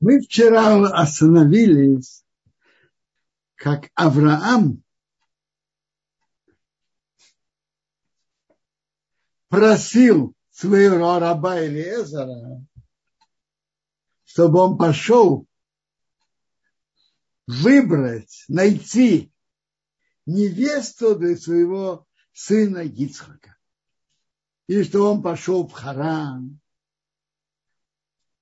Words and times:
Мы 0.00 0.20
вчера 0.20 0.82
остановились, 0.88 2.24
как 3.54 3.90
Авраам 3.94 4.82
просил 9.48 10.34
своего 10.50 11.18
раба 11.18 11.66
Элиезера, 11.66 12.64
чтобы 14.24 14.60
он 14.60 14.78
пошел 14.78 15.46
выбрать, 17.46 18.44
найти 18.48 19.30
невесту 20.24 21.14
для 21.14 21.36
своего 21.36 22.06
сына 22.32 22.78
Ицхака. 22.78 23.58
И 24.66 24.82
что 24.82 25.12
он 25.12 25.22
пошел 25.22 25.66
в 25.66 25.72
Харан, 25.72 26.60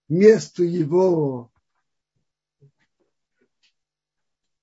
месту 0.08 0.62
его 0.64 1.50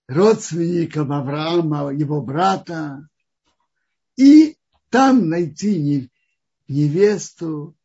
родственников 0.08 1.10
Авраама, 1.10 1.94
его 1.94 2.22
брата, 2.22 3.08
и 4.16 4.58
там 4.90 5.30
найти 5.30 6.10
невесту 6.68 7.76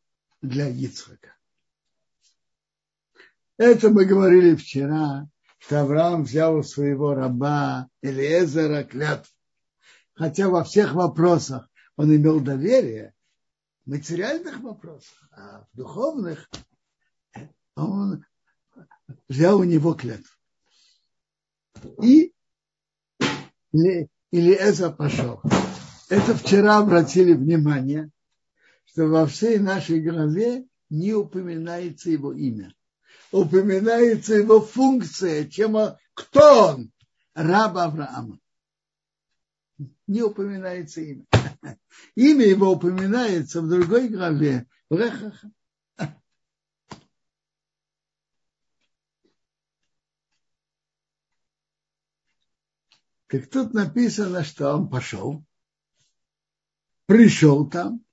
для 0.43 0.69
Ицхака. 0.69 1.35
Это 3.57 3.91
мы 3.91 4.05
говорили 4.07 4.55
вчера, 4.55 5.29
что 5.59 5.83
Авраам 5.83 6.25
взял 6.25 6.57
у 6.57 6.63
своего 6.63 7.15
раба 7.15 7.89
Элиезера 8.01 8.85
клятву. 8.85 9.33
Хотя 10.15 10.49
во 10.49 10.65
всех 10.65 10.95
вопросах 10.95 11.69
он 11.97 12.15
имел 12.15 12.41
доверие, 12.41 13.15
в 13.85 13.91
материальных 13.91 14.61
вопросах, 14.61 15.29
а 15.33 15.67
в 15.73 15.77
духовных 15.77 16.49
он 17.85 18.25
взял 19.29 19.59
у 19.59 19.65
него 19.65 19.95
клятву. 19.95 20.35
И 22.03 22.33
Элиезер 23.73 24.93
пошел. 24.93 25.41
Это 26.09 26.35
вчера 26.35 26.79
обратили 26.79 27.33
внимание, 27.33 28.11
что 28.85 29.07
во 29.07 29.27
всей 29.27 29.59
нашей 29.59 30.01
главе 30.01 30.67
не 30.89 31.15
упоминается 31.15 32.11
его 32.11 32.33
имя. 32.33 32.75
Упоминается 33.31 34.35
его 34.35 34.61
функция, 34.61 35.49
чем 35.49 35.77
он, 35.77 35.97
кто 36.15 36.73
он, 36.73 36.93
раб 37.35 37.77
Авраама. 37.77 38.41
Не 40.09 40.23
упоминается 40.23 41.01
имя. 41.01 41.25
Имя 42.17 42.47
его 42.47 42.73
упоминается 42.73 43.63
в 43.63 43.69
другой 43.69 44.09
главе. 44.09 44.67
Так 53.31 53.49
тут 53.49 53.75
написано, 53.75 54.43
что 54.43 54.75
он 54.75 54.91
пошел, 54.91 55.45
пришел 57.07 57.71
там, 57.71 58.05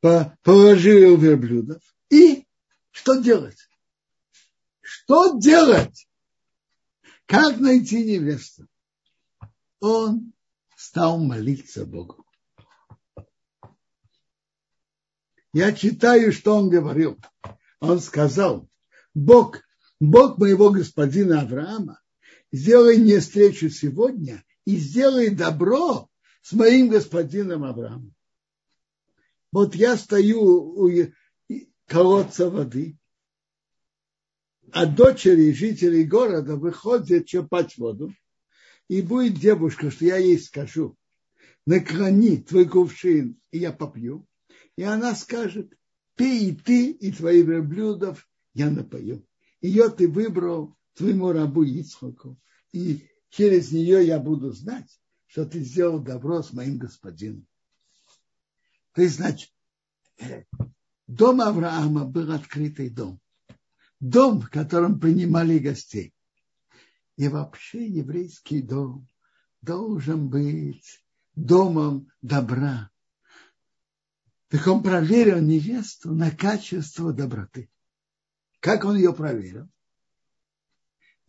положил 0.00 1.16
верблюдов. 1.16 1.82
И 2.08 2.46
что 2.92 3.20
делать? 3.20 3.68
Что 4.80 5.36
делать? 5.40 6.08
Как 7.26 7.58
найти 7.58 8.04
невесту? 8.04 8.68
Он 9.80 10.32
стал 10.76 11.18
молиться 11.18 11.84
Богу. 11.84 12.24
Я 15.52 15.72
читаю, 15.72 16.32
что 16.32 16.54
он 16.54 16.70
говорил. 16.70 17.18
Он 17.80 17.98
сказал, 17.98 18.68
Бог, 19.14 19.62
Бог 19.98 20.38
моего 20.38 20.70
господина 20.70 21.40
Авраама, 21.40 22.00
сделай 22.52 22.98
мне 22.98 23.18
встречу 23.18 23.68
сегодня 23.68 24.44
и 24.70 24.76
сделай 24.76 25.30
добро 25.30 26.08
с 26.42 26.52
моим 26.52 26.90
господином 26.90 27.64
Авраамом. 27.64 28.14
Вот 29.50 29.74
я 29.74 29.96
стою 29.96 30.40
у 30.40 30.88
колодца 31.86 32.48
воды, 32.48 32.96
а 34.70 34.86
дочери 34.86 35.50
жителей 35.50 36.04
города 36.04 36.54
выходят 36.54 37.26
черпать 37.26 37.76
воду, 37.78 38.14
и 38.86 39.02
будет 39.02 39.40
девушка, 39.40 39.90
что 39.90 40.04
я 40.04 40.18
ей 40.18 40.38
скажу, 40.38 40.96
наклони 41.66 42.36
твой 42.36 42.68
кувшин, 42.68 43.40
и 43.50 43.58
я 43.58 43.72
попью. 43.72 44.24
И 44.76 44.84
она 44.84 45.16
скажет, 45.16 45.76
пей 46.14 46.50
и 46.50 46.54
ты, 46.54 46.92
и 46.92 47.10
твои 47.10 47.42
верблюдов 47.42 48.28
я 48.54 48.70
напою. 48.70 49.26
Ее 49.60 49.88
ты 49.88 50.06
выбрал 50.06 50.76
твоему 50.94 51.32
рабу 51.32 51.64
Ицхаку, 51.64 52.38
и 52.72 53.09
через 53.30 53.72
нее 53.72 54.06
я 54.06 54.18
буду 54.18 54.52
знать, 54.52 55.00
что 55.26 55.46
ты 55.46 55.60
сделал 55.60 56.00
добро 56.00 56.42
с 56.42 56.52
моим 56.52 56.78
господином. 56.78 57.46
То 58.92 59.02
есть, 59.02 59.16
значит, 59.16 59.50
э, 60.18 60.44
дом 61.06 61.40
Авраама 61.40 62.04
был 62.04 62.32
открытый 62.32 62.90
дом. 62.90 63.20
Дом, 64.00 64.40
в 64.40 64.50
котором 64.50 64.98
принимали 64.98 65.58
гостей. 65.58 66.12
И 67.16 67.28
вообще 67.28 67.86
еврейский 67.86 68.62
дом 68.62 69.06
должен 69.60 70.28
быть 70.28 71.04
домом 71.34 72.10
добра. 72.22 72.90
Так 74.48 74.66
он 74.66 74.82
проверил 74.82 75.40
невесту 75.40 76.12
на 76.12 76.30
качество 76.30 77.12
доброты. 77.12 77.70
Как 78.58 78.84
он 78.84 78.96
ее 78.96 79.12
проверил? 79.14 79.68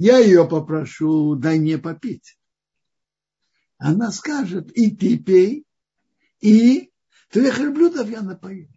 Я 0.04 0.18
ее 0.18 0.48
попрошу, 0.48 1.36
дай 1.36 1.60
мне 1.60 1.78
попить. 1.78 2.40
Она 3.78 4.12
скажет, 4.12 4.72
и 4.76 4.96
ты 4.96 5.20
пей, 5.20 5.64
и 6.40 6.92
Твоих 7.30 7.60
верблюдов 7.60 8.10
я 8.10 8.24
напою. 8.24 8.68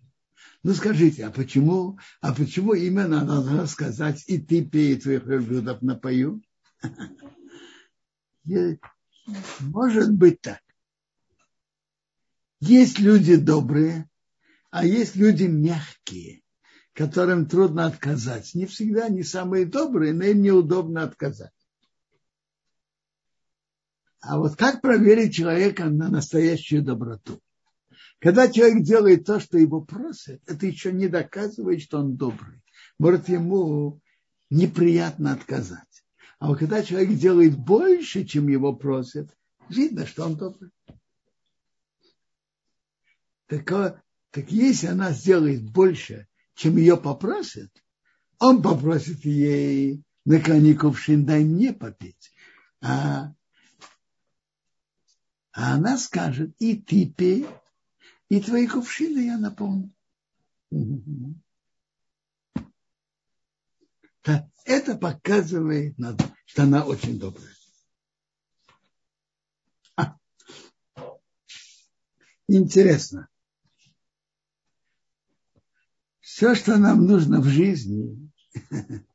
Ну 0.63 0.75
скажите, 0.75 1.25
а 1.25 1.31
почему, 1.31 1.99
а 2.21 2.35
почему 2.35 2.75
именно 2.75 3.25
надо 3.25 3.67
сказать, 3.67 4.23
и 4.27 4.39
ты 4.39 4.67
пей 4.67 5.01
твоих 5.01 5.25
верблюдов 5.25 5.81
напою? 5.81 6.43
Может 9.61 10.13
быть 10.13 10.43
так. 10.43 10.61
Есть 12.61 12.99
люди 12.99 13.37
добрые, 13.37 14.11
а 14.71 14.85
есть 14.85 15.17
люди 15.17 15.45
мягкие, 15.45 16.44
которым 16.95 17.47
трудно 17.47 17.87
отказать. 17.87 18.55
Не 18.55 18.67
всегда 18.67 19.07
они 19.07 19.23
самые 19.23 19.67
добрые, 19.67 20.15
но 20.15 20.25
им 20.25 20.41
неудобно 20.43 21.03
отказать. 21.03 21.53
А 24.21 24.39
вот 24.39 24.57
как 24.57 24.81
проверить 24.81 25.35
человека 25.35 25.87
на 25.87 26.09
настоящую 26.09 26.83
доброту? 26.83 27.41
Когда 28.21 28.51
человек 28.51 28.85
делает 28.85 29.27
то, 29.27 29.39
что 29.39 29.59
его 29.59 29.83
просят, 29.83 30.41
это 30.47 30.67
еще 30.67 30.93
не 30.93 31.09
доказывает, 31.09 31.83
что 31.83 31.99
он 31.99 32.17
добрый. 32.17 32.63
Может, 32.99 33.29
ему 33.29 34.01
неприятно 34.49 35.33
отказать. 35.33 36.05
А 36.39 36.49
вот 36.49 36.59
когда 36.59 36.83
человек 36.83 37.19
делает 37.19 37.59
больше, 37.59 38.25
чем 38.25 38.49
его 38.49 38.75
просят, 38.75 39.37
видно, 39.69 40.07
что 40.07 40.25
он 40.25 40.37
добрый. 40.37 40.71
Так, 43.47 43.71
а, 43.73 44.03
так 44.31 44.51
если 44.51 44.87
она 44.87 45.11
сделает 45.11 45.71
больше, 45.71 46.29
чем 46.55 46.77
ее 46.77 46.97
попросят, 46.97 47.71
он 48.39 48.63
попросит 48.63 49.25
ей 49.25 50.03
наклони 50.25 50.75
кувшин, 50.75 51.25
дай 51.25 51.45
мне 51.45 51.73
попить. 51.73 52.33
А, 52.81 53.35
а 55.53 55.75
она 55.75 55.99
скажет, 55.99 56.55
и 56.59 56.77
ты 56.77 57.07
пей, 57.07 57.47
и 58.29 58.41
твои 58.41 58.67
кувшины 58.67 59.27
я 59.27 59.39
наполню. 59.39 59.93
Это 64.65 64.97
показывает, 64.97 65.97
что 66.47 66.63
она 66.63 66.85
очень 66.85 67.19
добрая. 67.19 67.55
А. 69.97 70.17
Интересно. 72.49 73.29
Все, 76.35 76.57
что 76.57 76.79
нам 76.79 77.07
нужно 77.07 77.41
в 77.41 77.45
жизни, 77.45 78.29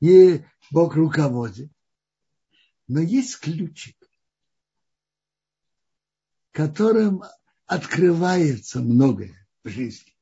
и 0.00 0.42
Бог 0.70 0.94
руководит. 0.94 1.70
Но 2.88 3.00
есть 3.00 3.40
ключик 3.40 3.94
которым 6.50 7.24
открывается 7.66 8.80
многое 8.80 9.46
в 9.64 9.68
жизни. 9.68 10.16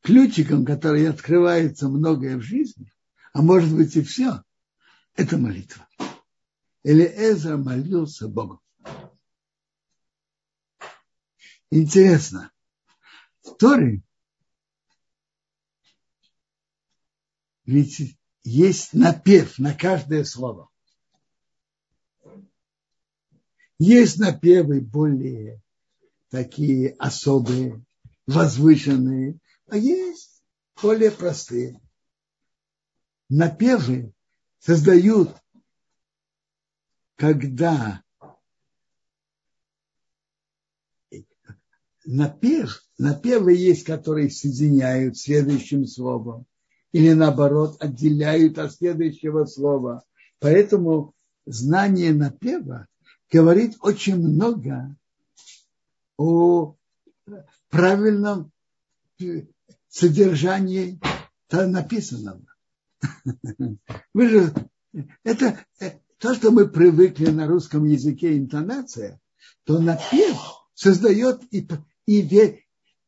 Ключиком, 0.00 0.64
который 0.64 1.08
открывается 1.08 1.88
многое 1.88 2.36
в 2.36 2.42
жизни, 2.42 2.92
а 3.32 3.42
может 3.42 3.72
быть 3.72 3.94
и 3.94 4.02
все, 4.02 4.42
это 5.14 5.38
молитва. 5.38 5.86
Или 6.82 7.04
Эзра 7.04 7.58
молился 7.58 8.26
Богу. 8.26 8.60
Интересно. 11.70 12.50
В 13.42 13.54
Торе 13.54 14.02
ведь 17.68 18.18
есть 18.44 18.94
напев 18.94 19.58
на 19.58 19.74
каждое 19.74 20.24
слово. 20.24 20.70
Есть 23.78 24.18
напевы 24.18 24.80
более 24.80 25.62
такие 26.30 26.94
особые, 26.98 27.84
возвышенные, 28.26 29.38
а 29.66 29.76
есть 29.76 30.42
более 30.80 31.10
простые. 31.10 31.78
Напевы 33.28 34.14
создают, 34.60 35.36
когда 37.16 38.02
напев, 42.06 42.82
напевы 42.96 43.52
есть, 43.52 43.84
которые 43.84 44.30
соединяют 44.30 45.18
следующим 45.18 45.86
словом, 45.86 46.46
или 46.92 47.12
наоборот 47.12 47.76
отделяют 47.80 48.58
от 48.58 48.72
следующего 48.72 49.44
слова. 49.44 50.04
Поэтому 50.40 51.14
знание 51.46 52.12
напева 52.12 52.86
говорит 53.30 53.76
очень 53.80 54.16
много 54.16 54.96
о 56.16 56.76
правильном 57.68 58.50
содержании 59.88 61.00
написанного. 61.50 62.42
Вы 64.14 64.28
же, 64.28 64.54
это 65.22 65.64
то, 66.18 66.34
что 66.34 66.50
мы 66.50 66.68
привыкли 66.68 67.30
на 67.30 67.46
русском 67.46 67.84
языке 67.84 68.36
интонация, 68.36 69.20
то 69.64 69.78
напев 69.78 70.36
создает 70.74 71.42
и, 71.52 71.68
и 72.06 72.60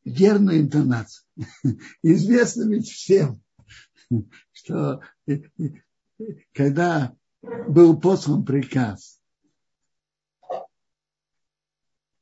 верную 0.05 0.61
интонацию. 0.61 1.25
Известно 2.03 2.69
ведь 2.69 2.89
всем, 2.89 3.43
что 4.53 5.01
когда 6.53 7.15
был 7.69 7.99
послан 7.99 8.45
приказ 8.45 9.21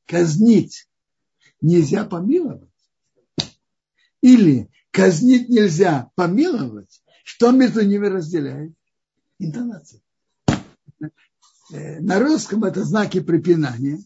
казнить 0.05 0.87
нельзя 1.61 2.05
помиловать, 2.05 2.69
или 4.21 4.69
казнить 4.91 5.49
нельзя 5.49 6.11
помиловать, 6.15 7.03
что 7.23 7.51
между 7.51 7.85
ними 7.85 8.07
разделяет? 8.07 8.73
Интонация. 9.37 10.01
Э, 11.71 11.99
на 11.99 12.19
русском 12.19 12.63
это 12.63 12.83
знаки 12.83 13.19
препинания, 13.19 14.03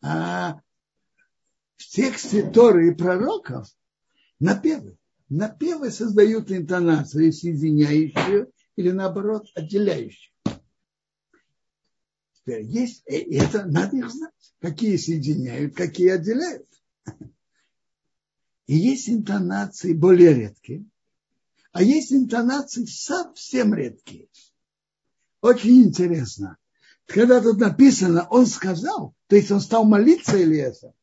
а 0.00 0.60
в 1.76 1.86
тексте 1.88 2.48
Торы 2.48 2.88
и 2.88 2.94
пророков 2.94 3.68
напевы. 4.38 4.96
Напевы 5.28 5.90
создают 5.90 6.50
интонацию, 6.50 7.32
соединяющую 7.32 8.52
или 8.76 8.90
наоборот 8.90 9.46
отделяющую. 9.54 10.32
Есть, 12.46 13.02
и 13.06 13.36
это 13.36 13.64
надо 13.64 13.96
их 13.96 14.10
знать, 14.10 14.54
какие 14.60 14.96
соединяют, 14.96 15.74
какие 15.74 16.10
отделяют. 16.10 16.66
И 18.66 18.76
есть 18.76 19.08
интонации 19.08 19.94
более 19.94 20.34
редкие, 20.34 20.84
а 21.72 21.82
есть 21.82 22.12
интонации 22.12 22.84
совсем 22.84 23.74
редкие. 23.74 24.28
Очень 25.40 25.84
интересно. 25.84 26.58
Когда 27.06 27.40
тут 27.40 27.58
написано, 27.58 28.26
он 28.30 28.46
сказал, 28.46 29.14
то 29.26 29.36
есть 29.36 29.50
он 29.50 29.60
стал 29.60 29.84
молиться 29.84 30.36
или 30.36 30.58
это? 30.58 30.94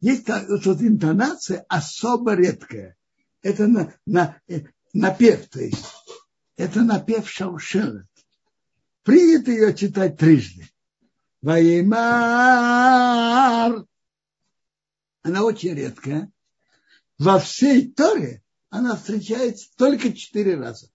Есть 0.00 0.26
тут 0.26 0.82
интонация 0.82 1.64
особо 1.68 2.34
редкая 2.34 2.96
это 3.44 3.68
на, 3.68 3.94
на, 4.06 4.40
э, 4.48 4.62
напев, 4.94 5.48
то 5.50 5.60
есть 5.60 5.84
это 6.56 6.82
напев 6.82 7.30
Шаушелет. 7.30 8.08
Принято 9.02 9.50
ее 9.50 9.74
читать 9.74 10.16
трижды. 10.16 10.66
Ваимар. 11.42 11.84
Она 15.22 15.44
очень 15.44 15.74
редкая. 15.74 16.32
Во 17.18 17.38
всей 17.38 17.92
Торе 17.92 18.42
она 18.70 18.96
встречается 18.96 19.68
только 19.76 20.14
четыре 20.14 20.56
раза. 20.56 20.88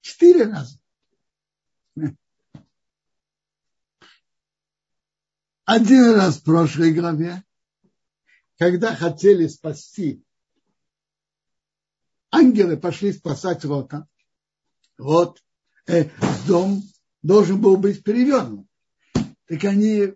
Четыре 0.00 0.46
раза. 0.46 0.78
Один 5.66 6.14
раз 6.14 6.38
в 6.38 6.44
прошлой 6.44 6.94
главе, 6.94 7.44
когда 8.56 8.96
хотели 8.96 9.46
спасти 9.46 10.23
ангелы 12.34 12.76
пошли 12.76 13.12
спасать 13.12 13.64
Лота. 13.64 14.06
Вот 14.98 15.42
э, 15.86 16.10
дом 16.46 16.82
должен 17.22 17.60
был 17.60 17.76
быть 17.76 18.02
перевернут. 18.02 18.66
Так 19.46 19.62
они 19.64 19.98
э, 19.98 20.14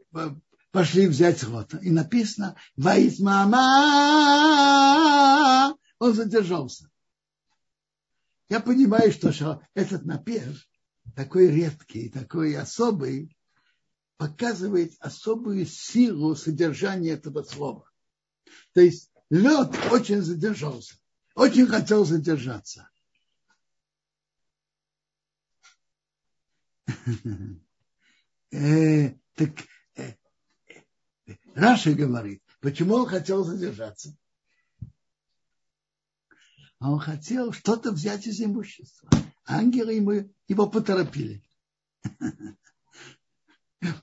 пошли 0.72 1.06
взять 1.06 1.44
Лота. 1.44 1.76
И 1.78 1.90
написано, 1.90 2.56
мама, 2.76 3.56
он 5.98 6.14
задержался. 6.14 6.90
Я 8.48 8.60
понимаю, 8.60 9.12
что 9.12 9.60
этот 9.74 10.04
напев 10.04 10.66
такой 11.14 11.48
редкий, 11.48 12.08
такой 12.08 12.56
особый, 12.56 13.36
показывает 14.16 14.94
особую 15.00 15.66
силу 15.66 16.34
содержания 16.34 17.10
этого 17.10 17.42
слова. 17.42 17.84
То 18.72 18.80
есть 18.80 19.12
лед 19.30 19.76
очень 19.92 20.22
задержался 20.22 20.96
очень 21.38 21.66
хотел 21.66 22.04
задержаться. 22.04 22.90
Э, 28.50 29.10
так 29.34 29.50
э, 29.96 30.14
Раша 31.54 31.92
говорит, 31.92 32.42
почему 32.62 32.94
он 32.94 33.06
хотел 33.06 33.44
задержаться? 33.44 34.16
А 36.78 36.90
он 36.90 36.98
хотел 36.98 37.52
что-то 37.52 37.92
взять 37.92 38.26
из 38.26 38.40
имущества. 38.40 39.10
Ангелы 39.44 39.92
ему, 39.92 40.34
его 40.48 40.66
поторопили. 40.66 41.44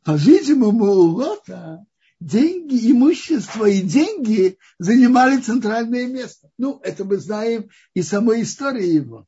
По-видимому, 0.03 0.85
у 0.85 1.07
Лота 1.15 1.83
деньги, 2.19 2.91
имущество 2.91 3.65
и 3.65 3.81
деньги 3.81 4.57
занимали 4.79 5.39
центральное 5.39 6.07
место. 6.07 6.49
Ну, 6.57 6.79
это 6.83 7.05
мы 7.05 7.17
знаем 7.17 7.69
и 7.93 8.01
самой 8.01 8.43
истории 8.43 8.87
его. 8.87 9.27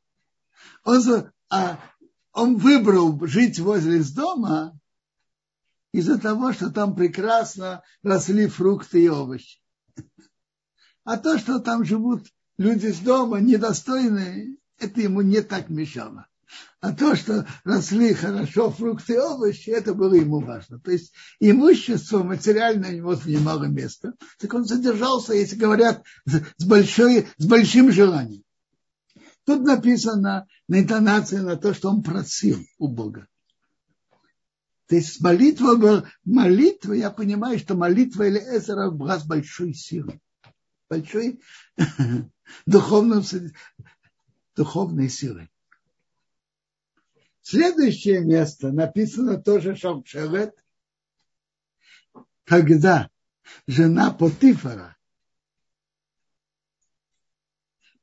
Он, 0.84 1.32
а, 1.50 1.80
он 2.32 2.58
выбрал 2.58 3.20
жить 3.26 3.60
возле 3.60 4.04
дома 4.04 4.80
из-за 5.92 6.20
того, 6.20 6.54
что 6.54 6.70
там 6.70 6.96
прекрасно 6.96 7.84
росли 8.04 8.48
фрукты 8.48 9.04
и 9.04 9.10
овощи. 9.10 9.60
А 11.04 11.18
то, 11.18 11.38
что 11.38 11.60
там 11.60 11.86
живут 11.86 12.28
люди 12.58 12.88
с 12.88 13.00
дома 13.00 13.40
недостойные, 13.40 14.58
это 14.78 15.02
ему 15.02 15.22
не 15.22 15.42
так 15.42 15.70
мешало. 15.70 16.28
А 16.80 16.94
то, 16.94 17.16
что 17.16 17.48
росли 17.64 18.14
хорошо 18.14 18.70
фрукты 18.70 19.14
и 19.14 19.18
овощи, 19.18 19.72
это 19.72 19.96
было 19.96 20.14
ему 20.14 20.40
важно. 20.40 20.80
То 20.80 20.92
есть 20.92 21.12
имущество 21.40 22.22
материальное 22.22 22.92
у 22.92 22.96
него 22.96 23.16
занимало 23.16 23.64
место. 23.64 24.14
Так 24.38 24.54
он 24.54 24.64
задержался, 24.64 25.34
если 25.34 25.56
говорят, 25.56 26.04
с, 26.26 26.66
большой, 26.66 27.28
с 27.38 27.46
большим 27.48 27.92
желанием. 27.92 28.44
Тут 29.46 29.62
написано 29.62 30.46
на 30.68 30.80
интонации 30.80 31.38
на 31.38 31.56
то, 31.56 31.74
что 31.74 31.90
он 31.90 32.04
просил 32.04 32.60
у 32.78 32.88
Бога. 32.90 33.28
То 34.88 34.96
есть 34.96 35.20
молитва 35.20 35.76
была, 35.76 36.04
молитва, 36.26 36.94
я 36.94 37.10
понимаю, 37.10 37.58
что 37.58 37.76
молитва 37.76 38.24
или 38.24 38.40
Эзера 38.40 38.92
была 38.92 39.20
с 39.20 39.26
большой 39.26 39.74
силой, 39.74 40.22
большой 40.90 41.42
духовным, 42.66 43.24
духовной 44.56 45.10
силой. 45.10 45.50
Следующее 47.50 48.20
место 48.26 48.74
написано 48.74 49.42
тоже 49.42 49.78
Шалшевет, 49.78 50.54
когда 52.44 53.10
жена 53.68 54.12
Потифора 54.12 54.98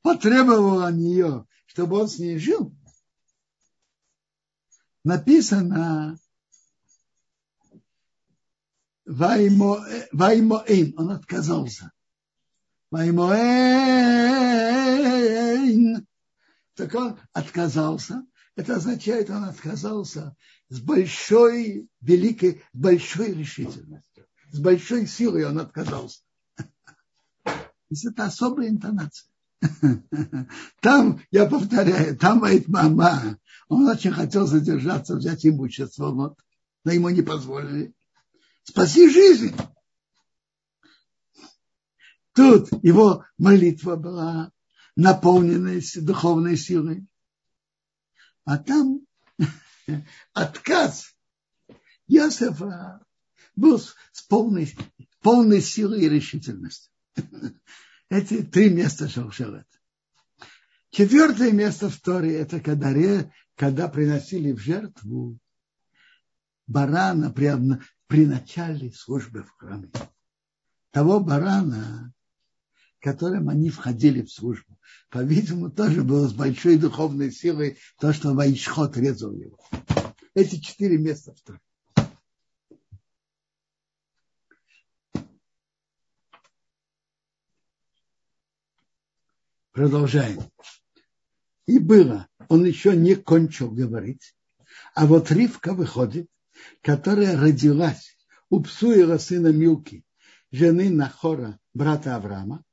потребовала 0.01 0.91
нее, 0.91 1.45
чтобы 1.67 1.99
он 1.99 2.07
с 2.07 2.17
ней 2.17 2.39
жил, 2.39 2.75
написано 5.03 6.17
Ваймоэйн, 9.05 10.95
он 10.97 11.11
отказался. 11.11 11.91
Ваймоэйн, 12.89 13.37
так 16.73 16.95
он 16.95 17.19
отказался, 17.31 18.25
это 18.55 18.75
означает, 18.75 19.29
он 19.29 19.43
отказался 19.43 20.35
с 20.69 20.79
большой, 20.79 21.89
великой, 22.01 22.63
большой 22.73 23.33
решительностью, 23.33 24.25
с 24.51 24.59
большой 24.59 25.07
силой 25.07 25.45
он 25.45 25.59
отказался. 25.59 26.21
Это 27.43 28.25
особая 28.25 28.69
интонация. 28.69 29.29
Там, 30.81 31.21
я 31.31 31.45
повторяю, 31.45 32.17
там 32.17 32.39
моит 32.39 32.67
мама. 32.67 33.39
Он 33.67 33.87
очень 33.87 34.11
хотел 34.11 34.45
задержаться, 34.45 35.15
взять 35.15 35.45
имущество, 35.45 36.11
вот, 36.11 36.37
но 36.83 36.91
ему 36.91 37.09
не 37.09 37.21
позволили. 37.21 37.93
Спаси 38.63 39.09
жизнь. 39.09 39.55
Тут 42.33 42.69
его 42.83 43.23
молитва 43.37 43.95
была 43.95 44.51
наполненная 44.95 45.81
духовной 46.01 46.57
силой. 46.57 47.07
А 48.45 48.57
там 48.59 49.01
отказ 50.33 51.15
Иосифа 52.07 53.03
был 53.55 53.79
с 53.79 54.21
полной, 54.27 54.73
полной 55.21 55.61
силой 55.61 56.01
и 56.01 56.09
решительностью. 56.09 56.91
Эти 58.09 58.43
три 58.43 58.69
места 58.69 59.09
Шалшелет. 59.09 59.67
Четвертое 60.91 61.51
место 61.51 61.89
в 61.89 61.99
Торе– 61.99 62.35
это 62.39 62.61
когда, 62.61 62.93
когда 63.55 63.89
приносили 63.89 64.51
в 64.51 64.59
жертву 64.59 65.37
барана 66.67 67.31
при, 67.31 67.51
при 68.07 68.25
начале 68.25 68.91
службы 68.93 69.43
в 69.43 69.51
храме. 69.57 69.91
Того 70.91 71.19
барана, 71.19 72.13
которым 73.05 73.49
они 73.49 73.69
входили 73.69 74.23
в 74.23 74.31
службу. 74.31 74.79
По-видимому, 75.11 75.69
тоже 75.69 76.03
было 76.03 76.27
с 76.27 76.33
большой 76.33 76.77
духовной 76.77 77.31
силой 77.31 77.77
то, 77.99 78.11
что 78.11 78.33
Ваишхот 78.33 78.97
резал 78.97 79.31
его. 79.31 79.59
Эти 80.33 80.55
четыре 80.55 80.97
места 80.97 81.35
в 81.35 81.41
Торе. 81.41 81.59
Продолжаем. 89.71 90.39
И 91.67 91.77
было, 91.77 92.27
он 92.49 92.65
еще 92.65 92.95
не 92.95 93.13
кончил 93.13 93.69
говорить, 93.69 94.35
а 94.95 95.05
вот 95.05 95.29
Ривка 95.29 95.75
выходит, 95.75 96.27
которая 96.81 97.39
родилась 97.39 98.17
у 98.49 98.61
Псуила 98.61 99.19
сына 99.19 99.49
Милки, 99.49 100.03
жены 100.51 100.89
Нахора, 100.89 101.59
брата 101.75 102.15
Авраама, 102.15 102.64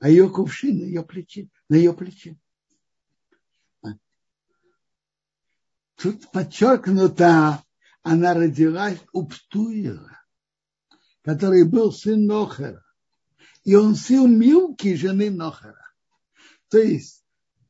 а 0.00 0.08
ее 0.08 0.28
кувшин 0.28 0.78
на 0.78 0.84
ее 0.84 1.02
плече. 1.04 1.48
На 1.68 1.76
ее 1.76 1.94
плече. 1.94 2.36
Тут 5.96 6.30
подчеркнуто, 6.32 7.62
она 8.02 8.34
родилась 8.34 8.98
у 9.12 9.26
Птуила, 9.26 10.18
который 11.22 11.64
был 11.64 11.92
сын 11.92 12.26
Нохера 12.26 12.82
и 13.64 13.74
он 13.74 13.94
сын 13.94 14.38
Милки, 14.38 14.94
жены 14.94 15.30
Нохера. 15.30 15.92
То 16.68 16.78
есть 16.78 17.24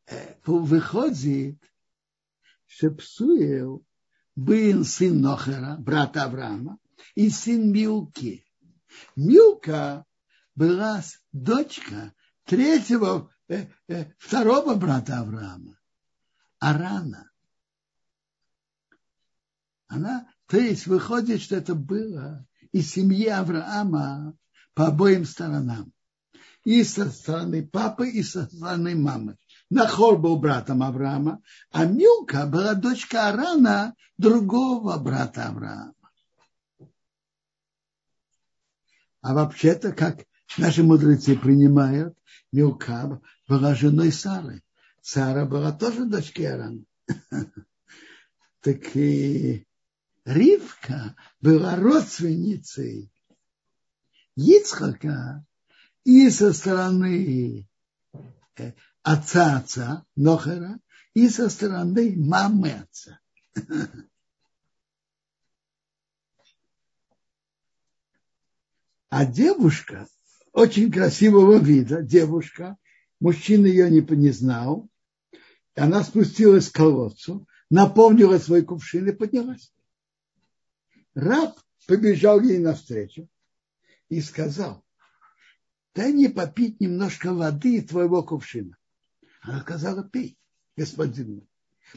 э, 0.07 0.35
выходит, 0.45 1.59
что 2.67 2.91
Псуэл 2.91 3.85
был 4.37 4.85
сын 4.85 5.21
Нохера, 5.21 5.77
брата 5.79 6.25
Авраама, 6.25 6.79
и 7.15 7.29
сын 7.31 7.73
Милки. 7.73 8.47
Милка 9.17 10.05
была 10.55 11.03
дочка 11.33 12.13
третьего, 12.51 13.31
э, 13.47 13.67
э, 13.87 14.07
второго 14.19 14.75
брата 14.75 15.21
Авраама, 15.21 15.79
Арана. 16.59 17.31
Она, 19.87 20.27
то 20.47 20.57
есть 20.57 20.89
выходит, 20.89 21.43
что 21.43 21.55
это 21.55 21.77
было 21.77 22.45
из 22.73 22.91
семьи 22.91 23.29
Авраама 23.29 24.37
по 24.75 24.89
обоим 24.89 25.25
сторонам. 25.25 25.93
И 26.65 26.83
со 26.83 27.09
стороны 27.09 27.65
папы, 27.65 28.11
и 28.11 28.25
со 28.25 28.47
стороны 28.47 28.97
мамы. 28.97 29.37
Нахор 29.71 30.19
был 30.19 30.37
братом 30.37 30.83
Авраама, 30.83 31.41
а 31.71 31.85
Милка 31.85 32.47
была 32.47 32.75
дочка 32.75 33.29
Арана, 33.29 33.95
другого 34.19 34.99
брата 34.99 35.47
Авраама. 35.47 35.95
А 39.21 39.35
вообще-то, 39.35 39.93
как 39.93 40.25
наши 40.59 40.83
мудрецы 40.83 41.37
принимают, 41.37 42.17
Милка 42.53 43.21
была 43.49 43.75
женой 43.75 44.13
Сары. 44.13 44.63
Сара 45.01 45.45
была 45.47 45.73
тоже 45.73 46.05
дочкой 46.05 46.53
Арана. 46.53 46.85
Так 48.61 48.95
и 48.95 49.67
Ривка 50.27 51.17
была 51.41 51.77
родственницей 51.77 53.11
Ицхака 54.37 55.47
и 56.05 56.29
со 56.29 56.53
стороны 56.53 57.67
э, 58.57 58.73
отца 59.03 59.57
отца 59.57 60.05
Нохера, 60.15 60.79
и 61.15 61.29
со 61.29 61.49
стороны 61.49 62.15
мамы 62.17 62.73
отца. 62.73 63.21
А 69.13 69.27
девушка 69.27 70.07
очень 70.61 70.93
красивого 70.93 71.57
вида, 71.57 72.03
девушка, 72.03 72.77
мужчина 73.19 73.65
ее 73.65 73.91
не, 73.91 74.03
не 74.03 74.31
знал, 74.31 74.91
она 75.75 76.05
спустилась 76.05 76.69
к 76.69 76.75
колодцу, 76.75 77.49
наполнила 77.71 78.37
свой 78.39 78.63
кувшин 78.63 79.09
и 79.09 79.13
поднялась. 79.13 79.73
Раб 81.15 81.59
побежал 81.87 82.43
ей 82.43 82.59
навстречу 82.59 83.27
и 84.11 84.21
сказал, 84.21 84.85
дай 85.95 86.13
мне 86.13 86.29
попить 86.29 86.79
немножко 86.79 87.33
воды 87.33 87.77
из 87.77 87.87
твоего 87.87 88.23
кувшина. 88.23 88.77
Она 89.41 89.63
сказала, 89.63 90.05
пей, 90.05 90.37
господин. 90.77 91.49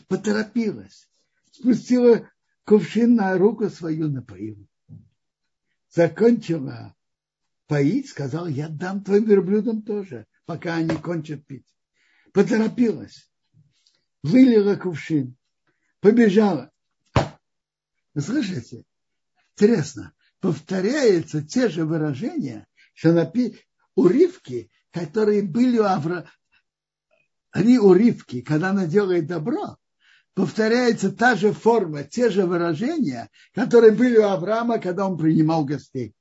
Поторопилась, 0.07 1.09
спустила 1.51 2.29
кувшин 2.63 3.15
на 3.15 3.37
руку 3.37 3.69
свою, 3.69 4.07
напоила. 4.09 4.65
Закончила 5.89 6.95
поить, 7.67 8.09
сказал, 8.09 8.47
я 8.47 8.69
дам 8.69 9.03
твоим 9.03 9.25
верблюдам 9.25 9.81
тоже, 9.81 10.25
пока 10.45 10.75
они 10.75 10.95
кончат 10.95 11.45
пить. 11.45 11.67
Поторопилась, 12.31 13.29
вылила 14.21 14.75
кувшин, 14.75 15.35
побежала. 15.99 16.71
Вы 18.13 18.21
слышите? 18.21 18.85
Интересно, 19.55 20.13
повторяются 20.39 21.43
те 21.43 21.69
же 21.69 21.85
выражения, 21.85 22.67
что 22.93 23.13
напи... 23.13 23.59
уривки, 23.95 24.71
которые 24.91 25.43
были 25.43 25.79
у 25.79 25.83
Авра... 25.83 26.29
Они 27.51 27.77
уривки, 27.77 28.41
когда 28.41 28.71
она 28.71 28.87
делает 28.87 29.27
добро, 29.27 29.77
повторяется 30.33 31.11
та 31.11 31.35
же 31.35 31.53
форма, 31.53 32.03
те 32.03 32.29
же 32.31 32.45
выражения, 32.45 33.29
которые 33.53 33.91
были 33.91 34.17
у 34.17 34.23
Авраама, 34.23 34.79
когда 34.79 35.07
он 35.07 35.17
принимал 35.17 35.63
гостей. 35.63 36.15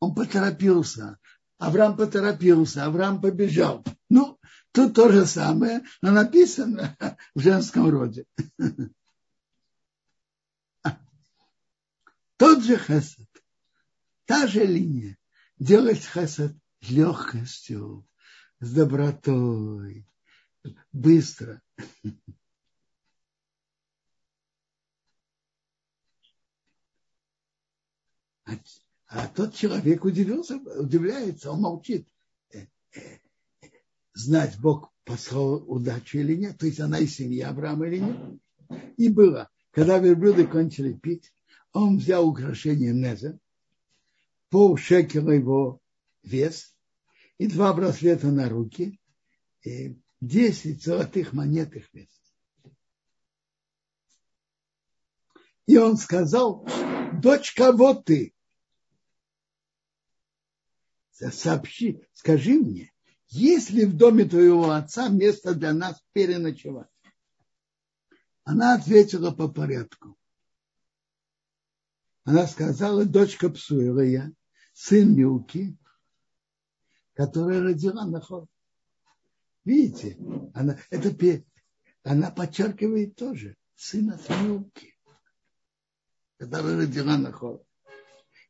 Он 0.00 0.14
поторопился, 0.14 1.18
Авраам 1.58 1.96
поторопился, 1.96 2.84
Авраам 2.84 3.20
побежал. 3.20 3.84
Ну, 4.10 4.38
тут 4.72 4.94
то 4.94 5.10
же 5.10 5.26
самое, 5.26 5.84
но 6.02 6.10
написано 6.12 6.96
в 7.34 7.40
женском 7.40 7.88
роде. 7.88 8.26
Тот 12.36 12.62
же 12.62 12.76
хесед, 12.76 13.28
та 14.26 14.46
же 14.46 14.64
линия. 14.66 15.16
Делать 15.58 16.04
хесед 16.04 16.54
с 16.82 16.90
легкостью, 16.90 18.06
с 18.60 18.72
добротой, 18.74 20.06
быстро. 20.92 21.62
А, 28.44 28.52
а 29.16 29.28
тот 29.28 29.54
человек 29.54 30.04
удивился, 30.04 30.56
удивляется, 30.56 31.50
он 31.50 31.62
молчит. 31.62 32.06
Э, 32.52 32.66
э, 32.94 33.18
знать, 34.12 34.58
Бог 34.60 34.92
послал 35.04 35.64
удачу 35.66 36.18
или 36.18 36.36
нет, 36.36 36.58
то 36.58 36.66
есть 36.66 36.80
она 36.80 36.98
из 36.98 37.14
семьи 37.14 37.40
Авраама 37.40 37.86
или 37.86 38.00
нет. 38.00 38.16
И 38.98 39.08
было, 39.08 39.48
когда 39.70 39.98
верблюды 39.98 40.46
кончили 40.46 40.92
пить, 40.92 41.32
он 41.72 41.96
взял 41.96 42.28
украшение 42.28 42.92
Неза, 42.92 43.38
пол 44.50 44.76
шекела 44.76 45.30
его 45.30 45.80
вес 46.22 46.74
и 47.38 47.46
два 47.46 47.72
браслета 47.72 48.26
на 48.26 48.50
руки, 48.50 49.00
и 49.62 49.98
десять 50.20 50.84
золотых 50.84 51.32
монет 51.32 51.74
их 51.74 51.88
вес. 51.94 52.10
И 55.64 55.78
он 55.78 55.96
сказал, 55.96 56.68
дочь, 57.22 57.54
кого 57.54 57.94
ты? 57.94 58.35
Сообщи, 61.18 62.06
скажи 62.12 62.54
мне, 62.54 62.92
есть 63.28 63.70
ли 63.70 63.86
в 63.86 63.96
доме 63.96 64.24
твоего 64.26 64.70
отца 64.70 65.08
место 65.08 65.54
для 65.54 65.72
нас 65.72 66.02
переночевать? 66.12 66.90
Она 68.44 68.74
ответила 68.74 69.30
по 69.30 69.48
порядку. 69.48 70.16
Она 72.24 72.46
сказала, 72.46 73.04
дочка 73.04 73.48
Псуилая, 73.48 74.32
сын 74.72 75.16
Милки, 75.16 75.76
которая 77.14 77.62
родила 77.62 78.04
Нахор. 78.06 78.46
Видите, 79.64 80.16
она, 80.54 80.78
это, 80.90 81.44
она 82.02 82.30
подчеркивает 82.30 83.16
тоже 83.16 83.56
сына 83.74 84.18
Самилки, 84.18 84.96
который 86.38 86.76
родила 86.76 87.16
Нахор. 87.16 87.65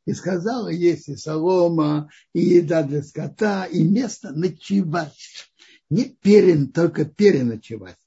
И 0.07 0.13
сказала, 0.13 0.69
есть 0.69 1.09
и 1.09 1.17
солома, 1.17 2.09
и 2.31 2.39
еда 2.39 2.81
для 2.81 3.03
скота, 3.03 3.65
и 3.65 3.83
место 3.83 4.31
ночевать. 4.31 5.51
Не 5.89 6.05
перен, 6.05 6.71
только 6.71 7.03
переночевать. 7.03 7.99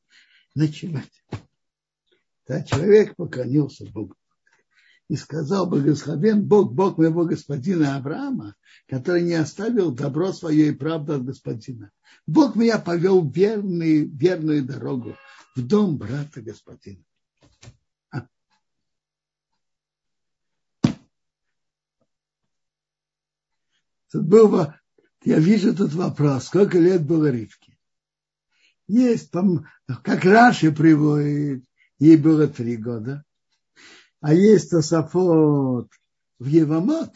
Ночевать. 0.54 1.12
Да, 2.48 2.62
человек 2.62 3.16
поклонился 3.16 3.84
Богу 3.84 4.16
и 5.10 5.16
сказал 5.16 5.66
благословен 5.66 6.42
Бог, 6.42 6.72
Бог 6.72 6.96
моего 6.96 7.26
господина 7.26 7.96
Авраама, 7.96 8.56
который 8.88 9.22
не 9.22 9.34
оставил 9.34 9.90
добро 9.90 10.32
свое 10.32 10.68
и 10.68 10.74
правду 10.74 11.16
от 11.16 11.26
господина. 11.26 11.90
Бог 12.26 12.56
меня 12.56 12.78
повел 12.78 13.28
верный, 13.28 14.06
верную 14.06 14.64
дорогу 14.64 15.16
в 15.54 15.66
дом 15.66 15.98
брата 15.98 16.40
господина. 16.40 17.04
Тут 24.10 24.26
был, 24.26 24.66
я 25.22 25.38
вижу 25.38 25.74
тут 25.74 25.92
вопрос, 25.92 26.46
сколько 26.46 26.78
лет 26.78 27.06
было 27.06 27.30
Ривке? 27.30 27.78
Есть, 28.88 29.30
как 30.02 30.24
Раши 30.24 30.72
приводит, 30.72 31.64
ей 31.98 32.16
было 32.16 32.48
три 32.48 32.76
года. 32.76 33.24
А 34.20 34.34
есть 34.34 34.70
Тософот 34.70 35.88
в 36.38 36.46
Евамот, 36.46 37.14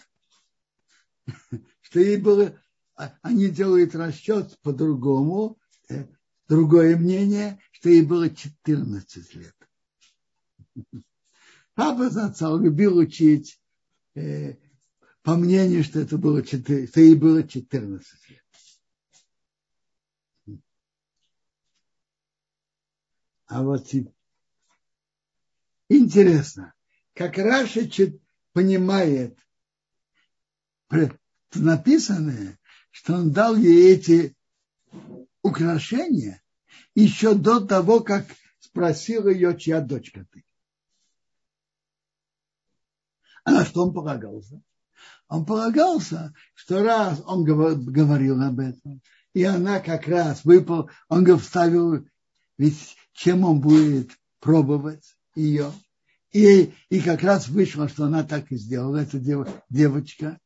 что 1.81 2.01
ей 2.01 2.17
было, 2.17 2.57
а, 2.97 3.13
они 3.23 3.49
делают 3.49 3.95
расчет 3.95 4.57
по-другому, 4.63 5.59
э, 5.89 6.07
другое 6.49 6.97
мнение, 6.97 7.59
что 7.73 7.91
ей 7.91 8.03
было 8.03 8.31
14 8.31 9.35
лет. 9.35 9.57
Папа 11.75 12.09
Зацал 12.09 12.61
любил 12.61 12.99
учить 12.99 13.61
э, 14.15 14.55
по 15.25 15.37
мнению, 15.37 15.83
что 15.83 16.01
это 16.01 16.19
было 16.19 16.43
4, 16.43 16.87
что 16.87 17.01
ей 17.01 17.15
было 17.15 17.43
14 17.43 18.29
лет. 18.29 18.45
А 23.47 23.63
вот 23.63 23.91
интересно, 25.89 26.75
как 27.15 27.39
Раша 27.39 27.89
понимает 28.53 29.39
написанное, 31.55 32.61
что 32.91 33.15
он 33.15 33.33
дал 33.33 33.57
ей 33.57 33.95
эти 33.95 34.37
украшения 35.41 36.43
еще 36.95 37.35
до 37.35 37.67
того, 37.67 38.01
как 38.01 38.27
спросил 38.59 39.29
ее, 39.29 39.57
чья 39.59 39.81
дочка 39.81 40.27
ты. 40.31 40.45
А 43.45 43.53
на 43.53 43.65
что 43.65 43.85
он 43.87 43.95
полагался? 43.95 44.63
Он 45.29 45.45
полагался, 45.47 46.35
что 46.55 46.83
раз 46.83 47.23
он 47.27 47.45
говорил 47.45 48.43
об 48.43 48.61
этом, 48.61 49.01
и 49.33 49.43
она 49.43 49.81
как 49.81 50.07
раз 50.07 50.45
выпал, 50.45 50.91
он 51.09 51.39
вставил, 51.39 52.07
ведь 52.59 52.97
чем 53.13 53.45
он 53.45 53.61
будет 53.61 54.11
пробовать 54.41 55.17
ее, 55.35 55.73
и, 56.33 56.75
и 56.89 57.01
как 57.01 57.23
раз 57.23 57.49
вышло, 57.49 57.89
что 57.89 58.05
она 58.05 58.25
так 58.25 58.51
и 58.51 58.57
сделала, 58.57 58.99
эта 58.99 59.19
дев, 59.19 59.49
девочка. 59.71 60.39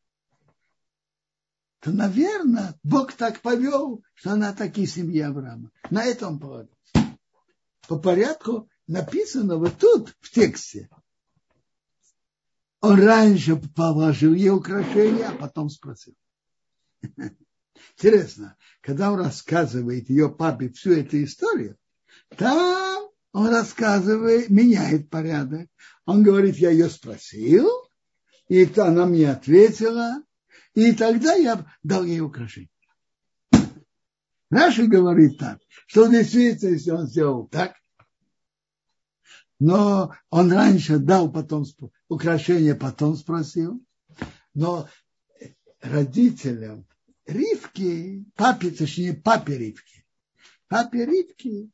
То, 1.81 1.91
наверное, 1.91 2.75
Бог 2.83 3.13
так 3.15 3.41
повел, 3.41 4.03
что 4.15 4.33
она 4.33 4.53
так 4.53 4.77
и 4.79 4.87
семья 4.87 5.29
Авраама. 5.29 5.71
На 5.91 6.05
этом 6.05 6.39
полагался. 6.39 6.77
По 7.87 7.99
порядку 7.99 8.69
написано 8.87 9.57
вот 9.57 9.79
тут, 9.79 10.15
в 10.21 10.31
тексте. 10.31 10.91
Он 12.81 13.01
раньше 13.01 13.57
положил 13.57 14.35
ей 14.35 14.51
украшения, 14.51 15.29
а 15.29 15.33
потом 15.33 15.69
спросил. 15.69 16.14
Интересно, 17.97 18.57
когда 18.81 19.12
он 19.12 19.21
рассказывает 19.21 20.09
ее 20.09 20.29
папе 20.31 20.71
всю 20.71 20.93
эту 20.93 21.23
историю, 21.23 21.77
там 22.37 23.09
он 23.33 23.49
рассказывает, 23.49 24.51
меняет 24.51 25.11
порядок. 25.11 25.69
Он 26.07 26.23
говорит, 26.23 26.57
я 26.57 26.71
ее 26.71 26.88
спросил, 26.88 27.69
и 28.49 28.69
она 28.77 29.07
мне 29.07 29.31
ответила, 29.31 30.23
и 30.75 30.93
тогда 30.93 31.35
я 31.35 31.67
дал 31.83 32.05
ей 32.05 32.21
украшение. 32.21 32.71
Наши 34.51 34.87
говорит 34.87 35.38
так, 35.38 35.59
что 35.87 36.07
действительно, 36.07 36.71
если 36.71 36.91
он 36.91 37.07
сделал 37.07 37.49
так, 37.49 37.75
но 39.59 40.14
он 40.31 40.53
раньше 40.53 40.99
дал 40.99 41.31
потом 41.31 41.64
украшение, 42.09 42.75
потом 42.75 43.16
спросил, 43.16 43.83
но 44.55 44.88
родителям 45.81 46.87
Ривки, 47.27 48.25
папе, 48.37 48.71
точнее, 48.71 49.14
папе 49.14 49.59
Ривки, 49.59 50.07
папе 50.68 51.05
Ривки 51.05 51.71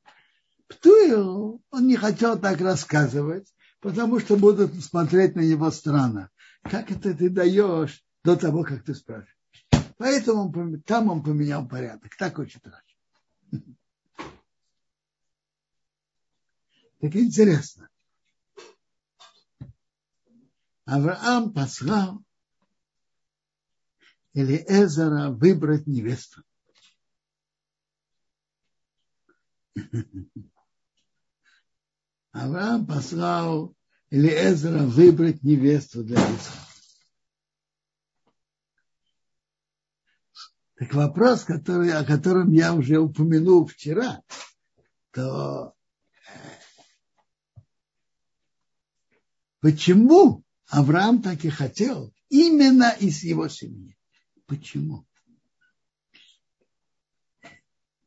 Птуил, 0.66 1.62
он 1.70 1.86
не 1.86 1.96
хотел 1.96 2.38
так 2.38 2.60
рассказывать, 2.60 3.52
потому 3.80 4.18
что 4.18 4.36
будут 4.36 4.74
смотреть 4.82 5.36
на 5.36 5.40
него 5.40 5.70
странно. 5.70 6.30
Как 6.62 6.90
это 6.90 7.14
ты 7.14 7.28
даешь 7.28 8.02
до 8.24 8.36
того, 8.36 8.64
как 8.64 8.82
ты 8.84 8.94
спрашиваешь? 8.94 9.36
Поэтому 9.98 10.52
он, 10.52 10.80
там 10.82 11.10
он 11.10 11.22
поменял 11.22 11.68
порядок. 11.68 12.16
Так 12.16 12.38
очень 12.38 12.60
хорошо. 12.60 12.82
Так 17.04 17.16
интересно. 17.16 17.90
Авраам 20.86 21.52
послал 21.52 22.24
Элиэзера 24.32 25.28
выбрать 25.28 25.86
невесту. 25.86 26.42
Авраам 32.32 32.86
послал 32.86 33.76
Элиэзера 34.08 34.84
выбрать 34.84 35.42
невесту 35.42 36.02
для 36.04 36.16
Исаака. 36.16 36.68
Так 40.76 40.94
вопрос, 40.94 41.44
который, 41.44 41.92
о 41.92 42.02
котором 42.02 42.50
я 42.50 42.72
уже 42.72 42.98
упомянул 42.98 43.66
вчера, 43.66 44.22
то 45.10 45.73
почему 49.64 50.44
Авраам 50.68 51.22
так 51.22 51.42
и 51.46 51.48
хотел 51.48 52.12
именно 52.28 52.90
из 53.00 53.22
его 53.22 53.48
семьи? 53.48 53.96
Почему? 54.44 55.06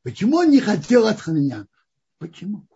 Почему 0.03 0.37
он 0.37 0.51
не 0.51 0.59
хотел 0.59 1.07
от 1.07 1.19
ханьян? 1.19 1.67
Почему? 2.19 2.67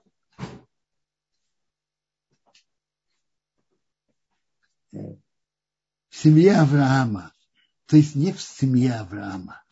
в 4.91 6.15
семье 6.17 6.55
Авраама, 6.57 7.33
то 7.85 7.97
есть 7.97 8.15
не 8.15 8.33
в 8.33 8.41
семье 8.41 8.95
Авраама, 8.95 9.63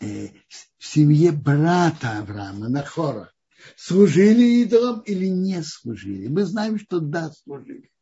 э, 0.00 0.30
в 0.78 0.86
семье 0.86 1.32
брата 1.32 2.18
Авраама, 2.18 2.70
Нахора, 2.70 3.30
служили 3.76 4.62
идолам 4.62 5.00
или 5.00 5.26
не 5.26 5.62
служили. 5.62 6.28
Мы 6.28 6.44
знаем, 6.44 6.78
что 6.78 6.98
да, 7.00 7.30
служили. 7.30 7.93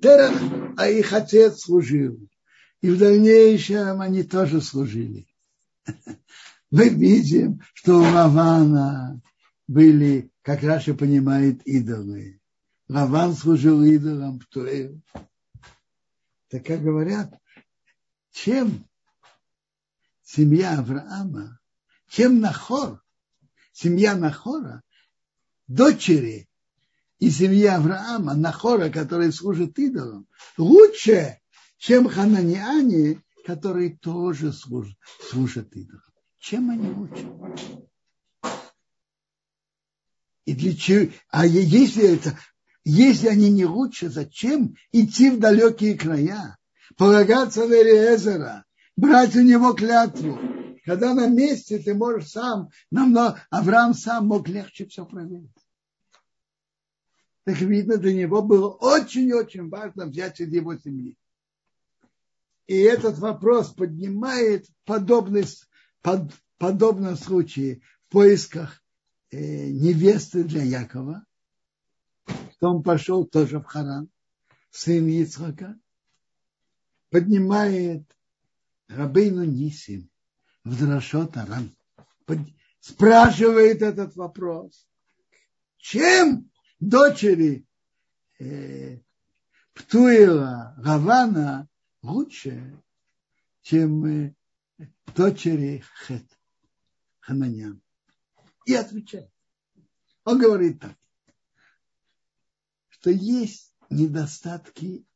Терах, 0.00 0.40
а 0.76 0.88
их 0.88 1.12
отец 1.12 1.62
служил. 1.62 2.18
И 2.80 2.90
в 2.90 2.98
дальнейшем 2.98 4.00
они 4.00 4.22
тоже 4.22 4.60
служили. 4.60 5.26
Мы 6.70 6.88
видим, 6.88 7.60
что 7.74 7.98
у 7.98 8.02
Лавана 8.02 9.20
были, 9.66 10.30
как 10.42 10.62
Раша 10.62 10.94
понимает, 10.94 11.62
идолы. 11.66 12.40
Лаван 12.88 13.34
служил 13.34 13.82
идолам, 13.82 14.38
Птуэль. 14.40 15.00
Так 16.48 16.64
как 16.64 16.82
говорят, 16.82 17.32
чем 18.32 18.86
семья 20.22 20.78
Авраама, 20.78 21.58
чем 22.08 22.40
Нахор, 22.40 23.02
семья 23.72 24.14
Нахора, 24.14 24.82
дочери 25.66 26.48
и 27.18 27.30
семья 27.30 27.76
Авраама, 27.76 28.34
Нахора, 28.34 28.90
который 28.90 29.32
служит 29.32 29.78
идолам, 29.78 30.26
лучше, 30.56 31.40
чем 31.78 32.08
хананиане, 32.08 33.22
которые 33.44 33.96
тоже 33.98 34.52
служат, 34.52 34.96
служат 35.30 35.74
идолам. 35.74 36.02
Чем 36.38 36.70
они 36.70 36.90
лучше? 36.90 37.26
И 40.44 40.54
для 40.54 40.76
чего? 40.76 41.12
А 41.30 41.44
если 41.46 42.14
это 42.14 42.38
если 42.88 43.26
они 43.26 43.50
не 43.50 43.64
лучше, 43.64 44.10
зачем 44.10 44.76
идти 44.92 45.30
в 45.30 45.40
далекие 45.40 45.98
края, 45.98 46.56
полагаться 46.96 47.66
на 47.66 47.74
Элиезера, 47.74 48.64
брать 48.96 49.34
у 49.34 49.42
него 49.42 49.72
клятву, 49.72 50.38
Когда 50.84 51.12
на 51.12 51.26
месте, 51.26 51.78
ты 51.80 51.94
можешь 51.94 52.28
сам, 52.28 52.70
намного, 52.92 53.42
Авраам 53.50 53.92
сам 53.92 54.28
мог 54.28 54.48
легче 54.48 54.86
все 54.86 55.04
проверить. 55.04 55.65
Так 57.46 57.60
видно, 57.60 57.96
для 57.96 58.12
него 58.12 58.42
было 58.42 58.68
очень-очень 58.70 59.68
важно 59.68 60.06
взять 60.06 60.40
из 60.40 60.52
его 60.52 60.76
семьи. 60.76 61.16
И 62.66 62.76
этот 62.76 63.18
вопрос 63.18 63.72
поднимает 63.72 64.66
подобный, 64.84 65.44
под, 66.02 66.32
подобном 66.58 67.16
случае 67.16 67.82
в 68.08 68.12
поисках 68.12 68.82
э, 69.30 69.68
невесты 69.68 70.42
для 70.42 70.64
Якова, 70.64 71.24
что 72.26 72.70
он 72.74 72.82
пошел 72.82 73.24
тоже 73.24 73.60
в 73.60 73.64
Харан, 73.64 74.08
сын 74.70 75.06
Ицхака, 75.06 75.78
поднимает 77.10 78.02
Рабейну 78.88 79.44
Нисим 79.44 80.10
в 80.64 80.76
Драшот 80.76 81.36
Арам, 81.36 81.70
спрашивает 82.80 83.82
этот 83.82 84.16
вопрос. 84.16 84.88
Чем 85.76 86.50
дочери 86.80 87.66
э, 88.38 88.98
Птуила 89.72 90.74
Равана 90.78 91.68
лучше, 92.02 92.82
чем 93.62 94.06
э, 94.06 94.36
дочери 95.14 95.84
Хет, 96.06 96.26
Хананян. 97.20 97.82
И 98.64 98.74
отвечает. 98.74 99.30
Он 100.24 100.38
говорит 100.38 100.80
так, 100.80 100.96
что 102.88 103.10
есть 103.10 103.74
недостатки, 103.90 105.06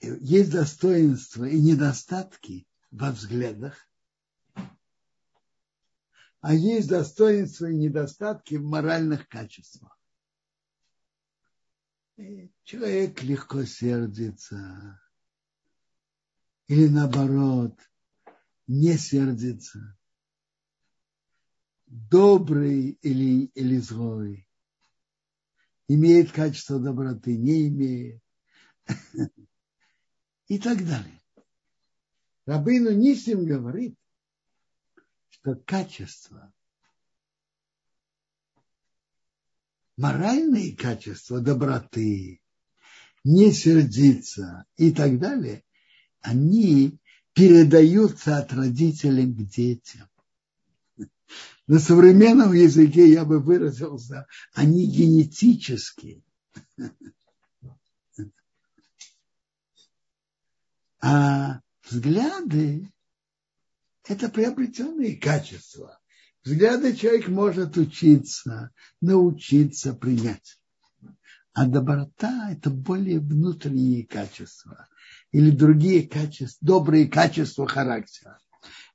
есть 0.00 0.50
достоинства 0.50 1.44
и 1.44 1.60
недостатки 1.60 2.66
во 2.90 3.12
взглядах, 3.12 3.76
а 6.40 6.54
есть 6.54 6.88
достоинства 6.88 7.66
и 7.66 7.76
недостатки 7.76 8.56
в 8.56 8.64
моральных 8.64 9.28
качествах. 9.28 9.96
Человек 12.64 13.22
легко 13.22 13.64
сердится, 13.64 15.00
или 16.68 16.88
наоборот, 16.88 17.78
не 18.66 18.96
сердится, 18.96 19.98
добрый 21.86 22.98
или, 23.02 23.46
или 23.54 23.76
злой, 23.78 24.48
имеет 25.88 26.32
качество 26.32 26.78
доброты, 26.78 27.36
не 27.36 27.68
имеет, 27.68 28.22
и 30.46 30.58
так 30.58 30.86
далее. 30.86 31.20
Рабыну 32.46 32.92
Нисим 32.92 33.44
говорит, 33.44 33.96
что 35.28 35.54
качество, 35.56 36.52
моральные 40.02 40.74
качества 40.74 41.40
доброты, 41.40 42.40
не 43.22 43.52
сердиться 43.52 44.64
и 44.76 44.90
так 44.90 45.20
далее, 45.20 45.62
они 46.20 46.98
передаются 47.32 48.38
от 48.38 48.52
родителей 48.52 49.26
к 49.26 49.48
детям. 49.48 50.08
На 51.68 51.78
современном 51.78 52.52
языке 52.52 53.12
я 53.12 53.24
бы 53.24 53.38
выразился, 53.38 54.26
они 54.54 54.86
генетические. 54.86 56.24
А 61.00 61.60
взгляды– 61.88 62.92
это 64.08 64.28
приобретенные 64.28 65.16
качества. 65.16 66.01
Взгляды 66.44 66.96
человек 66.96 67.28
может 67.28 67.76
учиться, 67.76 68.70
научиться 69.00 69.94
принять. 69.94 70.58
А 71.52 71.66
доброта– 71.66 72.50
это 72.52 72.70
более 72.70 73.20
внутренние 73.20 74.06
качества 74.06 74.88
или 75.30 75.50
другие 75.50 76.08
качества, 76.08 76.66
добрые 76.66 77.06
качества 77.08 77.68
характера. 77.68 78.38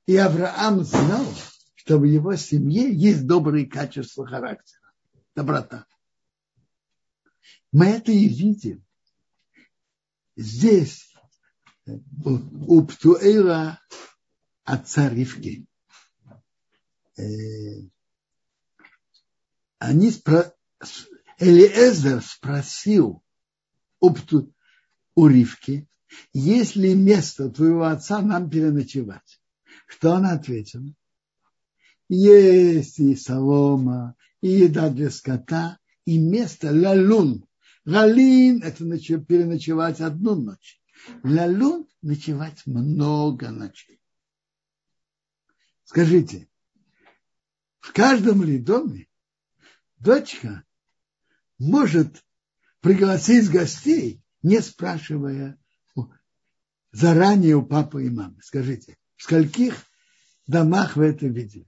И 0.06 0.16
Авраам 0.16 0.84
знал, 0.84 1.26
что 1.74 1.98
в 1.98 2.04
его 2.04 2.36
семье 2.36 2.92
есть 2.92 3.26
добрые 3.26 3.66
качества 3.66 4.26
характера, 4.26 4.92
доброта. 5.34 5.86
Мы 7.72 7.86
это 7.86 8.12
и 8.12 8.28
видим. 8.28 8.84
Здесь 10.36 11.14
у 11.86 12.82
Птуэла 12.82 13.80
отца 14.64 15.08
Ривки. 15.08 15.67
Э, 17.18 17.82
они 19.78 20.10
спро... 20.10 20.54
Элиэзер 21.38 22.22
спросил 22.22 23.22
у, 24.00 24.10
Пту... 24.10 24.52
у 25.14 25.26
Ривки, 25.26 25.88
есть 26.32 26.76
ли 26.76 26.94
место 26.94 27.50
твоего 27.50 27.84
отца 27.84 28.22
нам 28.22 28.48
переночевать? 28.48 29.40
Что 29.86 30.14
она 30.14 30.32
ответила? 30.32 30.92
Есть 32.08 32.98
и 32.98 33.14
солома, 33.14 34.16
и 34.40 34.48
еда 34.48 34.88
для 34.88 35.10
скота, 35.10 35.78
и 36.04 36.18
место 36.18 36.72
лалун. 36.72 37.44
Галин– 37.84 38.62
это 38.64 38.84
переночевать 39.20 40.00
одну 40.00 40.34
ночь. 40.34 40.80
Лалун– 41.22 41.86
ночевать 42.02 42.64
много 42.66 43.50
ночей. 43.50 44.00
Скажите, 45.84 46.48
в 47.80 47.92
каждом 47.92 48.42
ли 48.42 48.58
доме 48.58 49.08
дочка 49.98 50.64
может 51.58 52.24
пригласить 52.80 53.50
гостей, 53.50 54.22
не 54.42 54.60
спрашивая 54.60 55.58
заранее 56.92 57.56
у 57.56 57.64
папы 57.64 58.06
и 58.06 58.10
мамы. 58.10 58.40
Скажите, 58.42 58.96
в 59.16 59.22
скольких 59.22 59.84
домах 60.46 60.96
вы 60.96 61.06
это 61.06 61.26
видели? 61.26 61.66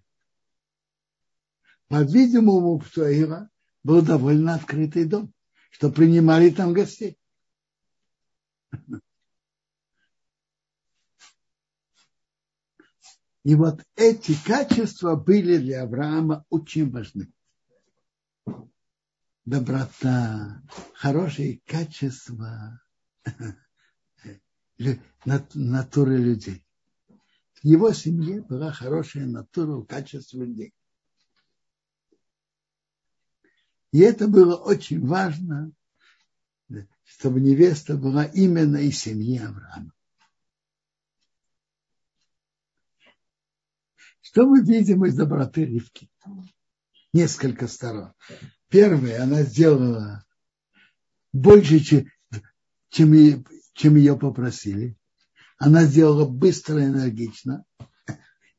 По-видимому, 1.88 2.75
у 2.75 2.79
Птуаира 2.79 3.51
был 3.83 4.03
довольно 4.03 4.55
открытый 4.55 5.05
дом, 5.05 5.33
что 5.70 5.90
принимали 5.90 6.51
там 6.51 6.73
гостей. 6.73 7.18
И 13.42 13.55
вот 13.55 13.83
эти 13.96 14.35
качества 14.44 15.16
были 15.16 15.57
для 15.57 15.85
Авраама 15.85 16.44
очень 16.50 16.90
важны. 16.90 17.33
Доброта, 19.46 20.62
хорошие 20.92 21.61
качества 21.64 22.83
натуры 25.55 26.18
людей. 26.18 26.64
В 27.55 27.64
его 27.64 27.92
семье 27.92 28.42
была 28.42 28.72
хорошая 28.72 29.26
натура, 29.26 29.83
качество 29.85 30.42
людей. 30.42 30.74
И 33.92 34.00
это 34.00 34.29
было 34.29 34.57
очень 34.57 35.05
важно, 35.05 35.72
чтобы 37.05 37.40
невеста 37.40 37.96
была 37.96 38.24
именно 38.24 38.76
из 38.76 38.98
семьи 38.98 39.38
Авраама. 39.38 39.92
Что 44.31 44.47
мы 44.47 44.62
видим 44.62 45.05
из 45.05 45.16
доброты 45.16 45.64
Ривки? 45.64 46.09
Несколько 47.12 47.66
сторон. 47.66 48.12
Первое, 48.69 49.21
она 49.21 49.43
сделала 49.43 50.25
больше, 51.33 51.81
чем, 51.81 53.45
чем, 53.75 53.97
ее 53.97 54.16
попросили. 54.16 54.97
Она 55.59 55.85
сделала 55.85 56.29
быстро 56.29 56.79
и 56.79 56.85
энергично, 56.85 57.64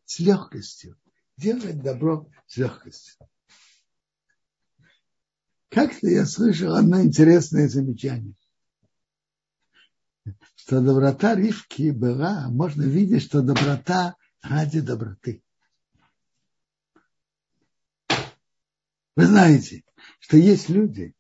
с 0.04 0.20
легкостью. 0.20 1.00
Делает 1.38 1.82
добро 1.82 2.30
с 2.48 2.58
легкостью. 2.58 3.16
Как-то 5.70 6.10
я 6.10 6.26
слышал 6.26 6.76
одно 6.76 7.02
интересное 7.02 7.70
замечание, 7.70 8.36
что 10.56 10.82
доброта 10.82 11.34
Ривки 11.34 11.92
была, 11.92 12.50
можно 12.50 12.84
видеть, 12.84 13.24
что 13.24 13.42
доброта 13.42 14.18
ради 14.42 14.82
доброты. 14.82 15.42
Вы 19.16 19.26
знаете, 19.26 19.84
что 20.20 20.38
есть 20.38 20.70
люди, 20.70 21.14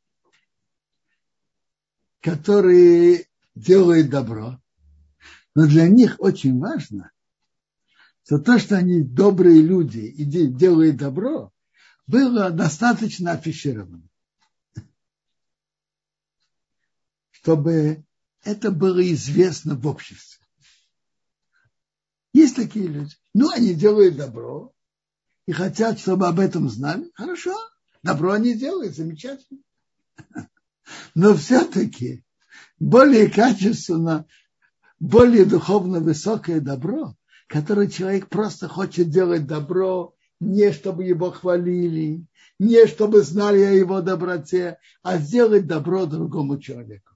которые 2.21 3.27
делают 3.55 4.09
добро, 4.09 4.61
но 5.55 5.67
для 5.67 5.87
них 5.87 6.15
очень 6.19 6.59
важно, 6.59 7.11
что 8.23 8.39
то, 8.39 8.59
что 8.59 8.77
они 8.77 9.01
добрые 9.01 9.61
люди 9.61 9.99
и 9.99 10.23
делают 10.23 10.97
добро, 10.97 11.51
было 12.07 12.49
достаточно 12.49 13.31
афишировано. 13.31 14.07
Чтобы 17.31 18.05
это 18.43 18.71
было 18.71 19.01
известно 19.13 19.75
в 19.75 19.85
обществе. 19.85 20.45
Есть 22.33 22.55
такие 22.55 22.87
люди. 22.87 23.15
Ну, 23.33 23.49
они 23.49 23.73
делают 23.73 24.15
добро 24.15 24.73
и 25.45 25.51
хотят, 25.51 25.99
чтобы 25.99 26.27
об 26.27 26.39
этом 26.39 26.69
знали. 26.69 27.11
Хорошо, 27.15 27.53
добро 28.03 28.33
они 28.33 28.53
делают, 28.55 28.95
замечательно. 28.95 29.59
Но 31.15 31.33
все-таки 31.35 32.23
более 32.79 33.29
качественно, 33.29 34.25
более 34.99 35.45
духовно 35.45 35.99
высокое 35.99 36.59
добро, 36.59 37.15
которое 37.47 37.87
человек 37.87 38.27
просто 38.27 38.67
хочет 38.67 39.09
делать 39.09 39.45
добро, 39.45 40.15
не 40.39 40.71
чтобы 40.71 41.03
его 41.03 41.31
хвалили, 41.31 42.25
не 42.59 42.87
чтобы 42.87 43.21
знали 43.21 43.61
о 43.61 43.71
его 43.71 44.01
доброте, 44.01 44.79
а 45.03 45.17
сделать 45.17 45.67
добро 45.67 46.05
другому 46.05 46.59
человеку. 46.59 47.11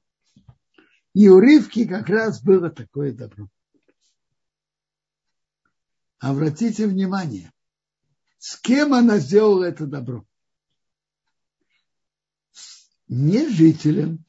И 1.13 1.29
у 1.29 1.39
Ривки 1.39 1.85
как 1.85 2.09
раз 2.09 2.41
было 2.41 2.69
такое 2.69 3.13
добро. 3.13 3.47
Обратите 6.19 6.87
внимание, 6.87 7.51
с 8.37 8.57
кем 8.57 8.93
она 8.93 9.19
сделала 9.19 9.63
это 9.63 9.85
добро? 9.85 10.25
Не 13.07 13.49
жителям 13.49 14.25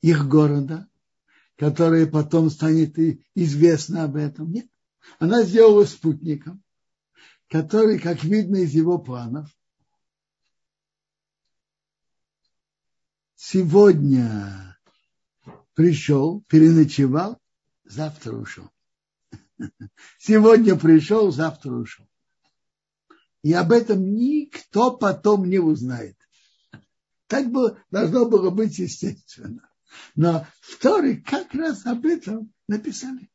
их 0.00 0.26
города, 0.26 0.88
который 1.56 2.06
потом 2.06 2.50
станет 2.50 2.96
известно 3.34 4.04
об 4.04 4.16
этом. 4.16 4.50
Нет. 4.50 4.68
Она 5.18 5.42
сделала 5.42 5.84
спутником, 5.84 6.62
который, 7.48 7.98
как 7.98 8.24
видно 8.24 8.56
из 8.56 8.72
его 8.72 8.98
планов, 8.98 9.50
сегодня 13.36 14.78
пришел, 15.74 16.42
переночевал, 16.48 17.38
завтра 17.84 18.32
ушел. 18.32 18.70
Сегодня 20.18 20.76
пришел, 20.76 21.30
завтра 21.30 21.72
ушел. 21.72 22.08
И 23.42 23.52
об 23.52 23.72
этом 23.72 24.14
никто 24.14 24.96
потом 24.96 25.48
не 25.48 25.58
узнает. 25.58 26.16
Так 27.34 27.50
было, 27.50 27.76
должно 27.90 28.26
было 28.26 28.50
быть 28.50 28.78
естественно. 28.78 29.68
Но 30.14 30.46
в 30.60 30.78
Торе 30.78 31.16
как 31.16 31.52
раз 31.52 31.84
об 31.84 32.06
этом 32.06 32.54
написали. 32.68 33.28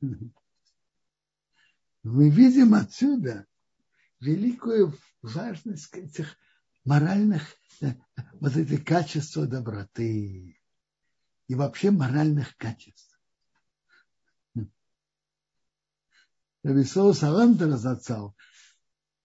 Мы 0.00 0.30
видим 2.02 2.72
отсюда 2.72 3.46
великую 4.20 4.98
важность 5.20 5.92
этих 5.92 6.38
моральных, 6.86 7.42
э, 7.82 7.92
вот 8.40 8.56
эти 8.56 8.78
качества 8.78 9.46
доброты 9.46 10.58
и 11.48 11.54
вообще 11.54 11.90
моральных 11.90 12.56
качеств. 12.56 13.13
Рабисол 16.64 17.12
Салантер 17.12 17.76
зацал 17.76 18.34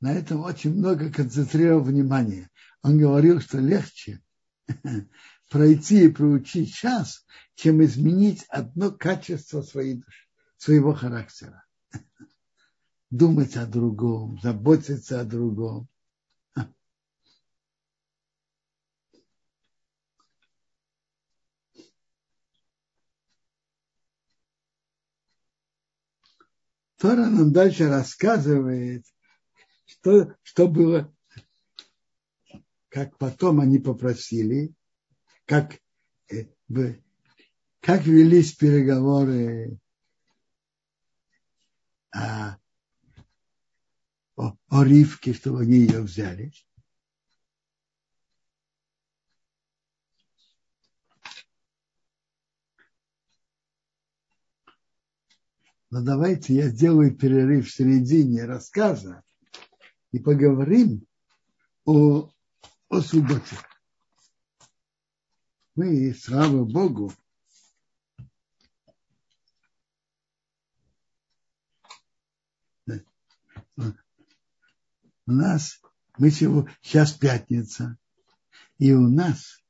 на 0.01 0.13
этом 0.13 0.43
очень 0.43 0.75
много 0.75 1.09
концентрировал 1.11 1.83
внимание. 1.83 2.49
Он 2.83 2.97
говорил, 2.97 3.39
что 3.39 3.59
легче 3.59 4.21
пройти 5.49 6.05
и 6.05 6.09
проучить 6.09 6.73
час, 6.73 7.25
чем 7.55 7.83
изменить 7.83 8.45
одно 8.49 8.91
качество 8.91 9.61
своей 9.61 9.95
души, 9.95 10.27
своего 10.57 10.93
характера. 10.93 11.63
Думать 13.09 13.55
о 13.55 13.65
другом, 13.65 14.37
заботиться 14.41 15.21
о 15.21 15.25
другом. 15.25 15.87
Тора 26.99 27.29
нам 27.29 27.53
дальше 27.53 27.87
рассказывает, 27.87 29.05
что, 29.85 30.35
что 30.43 30.67
было, 30.67 31.15
как 32.89 33.17
потом 33.17 33.61
они 33.61 33.79
попросили, 33.79 34.73
как, 35.45 35.79
э, 36.29 36.47
как 37.79 38.05
велись 38.05 38.53
переговоры 38.53 39.79
о, 42.11 42.57
о, 44.35 44.57
о 44.67 44.83
Ривке, 44.83 45.33
чтобы 45.33 45.61
они 45.61 45.77
ее 45.77 46.01
взяли. 46.01 46.51
Но 55.91 56.03
давайте 56.03 56.53
я 56.53 56.69
сделаю 56.69 57.15
перерыв 57.15 57.67
в 57.67 57.73
середине 57.73 58.45
рассказа 58.45 59.23
и 60.11 60.19
поговорим 60.19 61.05
о, 61.85 62.29
о 62.89 63.01
субботе. 63.01 63.57
Мы, 65.75 66.13
слава 66.13 66.63
Богу, 66.63 67.11
у 75.25 75.31
нас, 75.31 75.79
мы 76.17 76.29
сегодня, 76.29 76.75
сейчас 76.81 77.13
пятница, 77.13 77.97
и 78.77 78.91
у 78.93 79.07
нас 79.07 79.63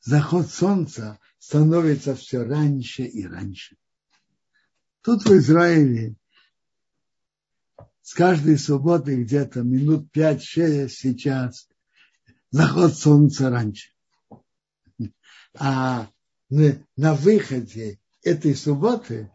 заход 0.00 0.48
солнца 0.48 1.18
становится 1.42 2.14
все 2.14 2.44
раньше 2.44 3.02
и 3.02 3.26
раньше. 3.26 3.76
Тут 5.02 5.24
в 5.24 5.36
Израиле 5.36 6.14
с 8.00 8.14
каждой 8.14 8.56
субботы 8.56 9.20
где-то 9.20 9.62
минут 9.62 10.06
5-6 10.14 10.88
сейчас 10.88 11.68
заход 12.52 12.96
солнца 12.96 13.50
раньше. 13.50 13.90
А 15.54 16.08
на 16.48 17.14
выходе 17.14 17.98
этой 18.22 18.54
субботы 18.54 19.28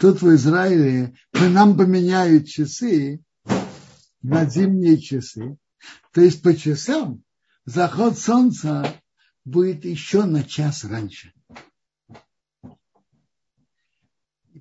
тут 0.00 0.22
в 0.22 0.34
Израиле 0.34 1.14
нам 1.32 1.76
поменяют 1.76 2.48
часы 2.48 3.22
на 4.20 4.46
зимние 4.46 4.98
часы. 5.00 5.56
То 6.12 6.22
есть 6.22 6.42
по 6.42 6.56
часам 6.56 7.22
заход 7.64 8.18
солнца 8.18 9.00
будет 9.44 9.84
еще 9.84 10.24
на 10.24 10.42
час 10.42 10.84
раньше. 10.84 11.32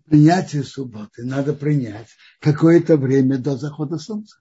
Принятие 0.05 0.63
субботы 0.63 1.23
надо 1.23 1.53
принять 1.53 2.09
какое-то 2.39 2.97
время 2.97 3.37
до 3.37 3.57
захода 3.57 3.97
солнца. 3.97 4.39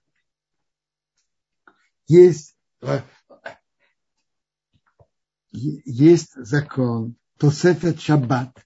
Есть, 2.07 2.55
есть 5.51 6.33
закон, 6.35 7.15
то 7.37 7.51
это 7.63 7.97
шаббат. 7.97 8.65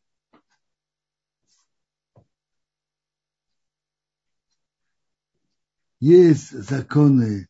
Есть 6.01 6.51
законы, 6.51 7.49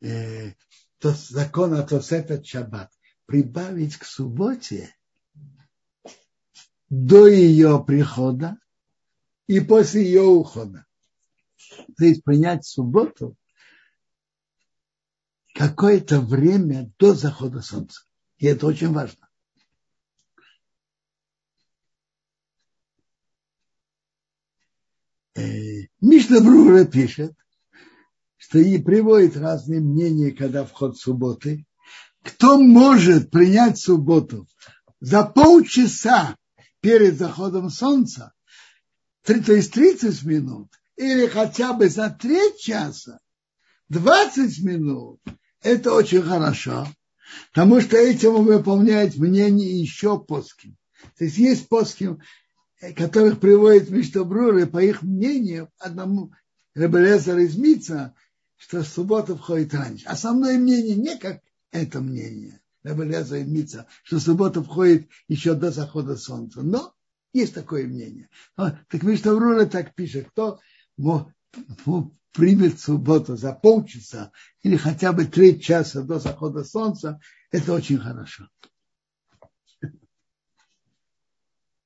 э, 0.00 0.52
закон 1.00 1.74
о 1.74 1.82
Тосефет 1.82 2.46
Шаббат. 2.46 2.90
Прибавить 3.26 3.96
к 3.96 4.04
субботе 4.04 4.94
до 6.90 7.26
ее 7.26 7.82
прихода 7.84 8.58
и 9.46 9.60
после 9.60 10.04
ее 10.04 10.22
ухода. 10.22 10.86
То 11.96 12.04
есть 12.04 12.22
принять 12.24 12.64
субботу 12.64 13.36
какое-то 15.54 16.20
время 16.20 16.90
до 16.98 17.14
захода 17.14 17.60
солнца. 17.62 18.02
И 18.38 18.46
это 18.46 18.66
очень 18.66 18.92
важно. 18.92 19.28
Э, 25.34 25.86
Мишна 26.00 26.40
Брура 26.40 26.84
пишет, 26.84 27.34
что 28.36 28.58
и 28.58 28.78
приводит 28.78 29.36
разные 29.36 29.80
мнения, 29.80 30.30
когда 30.30 30.64
вход 30.64 30.96
субботы. 30.96 31.66
Кто 32.22 32.58
может 32.58 33.30
принять 33.30 33.78
субботу 33.78 34.46
за 35.00 35.24
полчаса 35.24 36.36
перед 36.80 37.18
заходом 37.18 37.70
солнца, 37.70 38.32
то 39.24 39.32
есть 39.34 39.72
30 39.72 40.22
минут, 40.24 40.68
или 40.96 41.26
хотя 41.26 41.72
бы 41.72 41.88
за 41.88 42.10
треть 42.10 42.58
часа, 42.58 43.20
20 43.88 44.62
минут, 44.64 45.20
это 45.62 45.92
очень 45.92 46.22
хорошо, 46.22 46.86
потому 47.52 47.80
что 47.80 47.96
этим 47.96 48.44
выполняет 48.44 49.16
мнение 49.16 49.80
еще 49.80 50.18
поским. 50.18 50.76
То 51.16 51.24
есть 51.24 51.38
есть 51.38 51.68
поским, 51.68 52.20
которых 52.96 53.40
приводит 53.40 53.90
Миштобрур, 53.90 54.56
и 54.58 54.66
по 54.66 54.82
их 54.82 55.02
мнению, 55.02 55.70
одному 55.78 56.32
Ребелезер 56.74 57.38
из 57.38 57.56
что 58.56 58.82
суббота 58.82 59.36
входит 59.36 59.74
раньше. 59.74 60.06
Основное 60.06 60.58
мнение 60.58 60.96
не 60.96 61.16
как 61.16 61.40
это 61.70 62.00
мнение, 62.00 62.57
Мица, 62.84 63.86
что 64.02 64.20
суббота 64.20 64.62
входит 64.62 65.08
еще 65.26 65.54
до 65.54 65.70
захода 65.70 66.16
солнца. 66.16 66.62
Но 66.62 66.94
есть 67.32 67.54
такое 67.54 67.86
мнение. 67.86 68.28
Так 68.56 69.02
Миштаврура 69.02 69.66
так 69.66 69.94
пишет, 69.94 70.28
кто 70.30 70.60
примет 72.32 72.80
субботу 72.80 73.36
за 73.36 73.52
полчаса 73.52 74.30
или 74.62 74.76
хотя 74.76 75.12
бы 75.12 75.24
три 75.24 75.60
часа 75.60 76.02
до 76.02 76.18
захода 76.18 76.64
солнца, 76.64 77.20
это 77.50 77.72
очень 77.72 77.98
хорошо. 77.98 78.48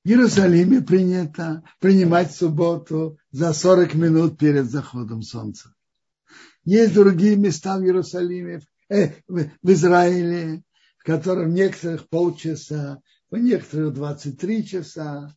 В 0.03 0.09
Иерусалиме 0.09 0.81
принято 0.81 1.63
принимать 1.79 2.35
субботу 2.35 3.17
за 3.31 3.53
40 3.53 3.93
минут 3.93 4.37
перед 4.37 4.69
заходом 4.69 5.21
солнца. 5.21 5.73
Есть 6.65 6.93
другие 6.93 7.37
места 7.37 7.77
в 7.77 7.83
Иерусалиме, 7.83 8.61
э, 8.89 9.13
в, 9.27 9.49
в 11.03 11.05
которых 11.05 11.49
некоторых 11.49 12.07
полчаса, 12.07 13.01
в 13.29 13.35
некоторых 13.35 13.93
23 13.93 14.65
часа, 14.65 15.35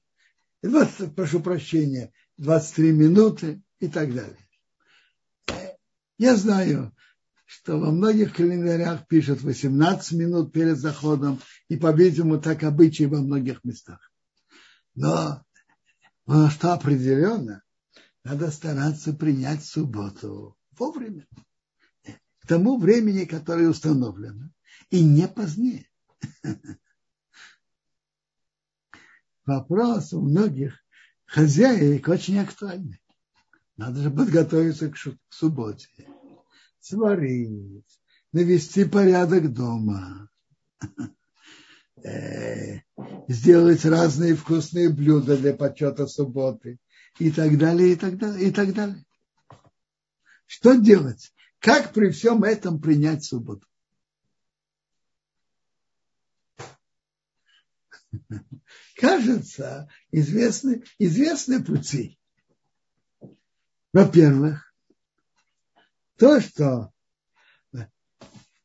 20, 0.63 1.13
прошу 1.17 1.41
прощения, 1.41 2.13
23 2.37 2.93
минуты 2.93 3.63
и 3.81 3.89
так 3.89 4.15
далее. 4.15 4.39
Я 6.19 6.37
знаю, 6.37 6.95
что 7.47 7.81
во 7.81 7.91
многих 7.91 8.37
календарях 8.37 9.09
пишут 9.09 9.43
18 9.43 10.13
минут 10.13 10.53
перед 10.53 10.79
заходом, 10.79 11.41
и, 11.69 11.77
по-видимому, 11.77 12.41
так 12.41 12.63
обычай 12.63 13.07
во 13.07 13.21
многих 13.21 13.65
местах. 13.65 14.13
Но, 14.95 15.43
но 16.27 16.49
что 16.49 16.75
определенно, 16.75 17.65
надо 18.23 18.53
стараться 18.53 19.13
принять 19.13 19.65
субботу 19.65 20.57
вовремя, 20.79 21.27
к 22.05 22.47
тому 22.47 22.79
времени, 22.79 23.25
которое 23.25 23.69
установлено, 23.69 24.51
и 24.91 25.03
не 25.03 25.29
позднее. 25.29 25.89
Вопрос 29.47 30.13
у 30.13 30.21
многих 30.21 30.75
хозяек 31.25 32.09
очень 32.09 32.39
актуальный. 32.39 33.01
Надо 33.77 34.03
же 34.03 34.11
подготовиться 34.11 34.91
к 34.91 34.97
субботе, 35.29 35.89
сварить, 36.81 37.85
навести 38.33 38.85
порядок 38.85 39.53
дома, 39.53 40.31
э, 42.03 42.81
сделать 43.29 43.85
разные 43.85 44.35
вкусные 44.35 44.89
блюда 44.89 45.37
для 45.37 45.55
почета 45.55 46.07
субботы 46.07 46.79
и 47.19 47.31
так 47.31 47.59
далее, 47.59 47.93
и 47.93 47.97
так 47.97 48.17
далее, 48.17 48.49
и 48.49 48.51
так 48.51 48.73
далее. 48.73 49.05
Что 50.47 50.75
делать? 50.75 51.33
Как 51.59 51.93
при 51.93 52.11
всем 52.11 52.45
этом 52.45 52.81
принять 52.81 53.25
субботу? 53.25 53.67
Кажется, 58.97 59.89
известны, 60.11 60.85
известны 60.99 61.63
пути. 61.63 62.19
Во-первых, 63.93 64.75
то, 66.17 66.41
что 66.41 66.93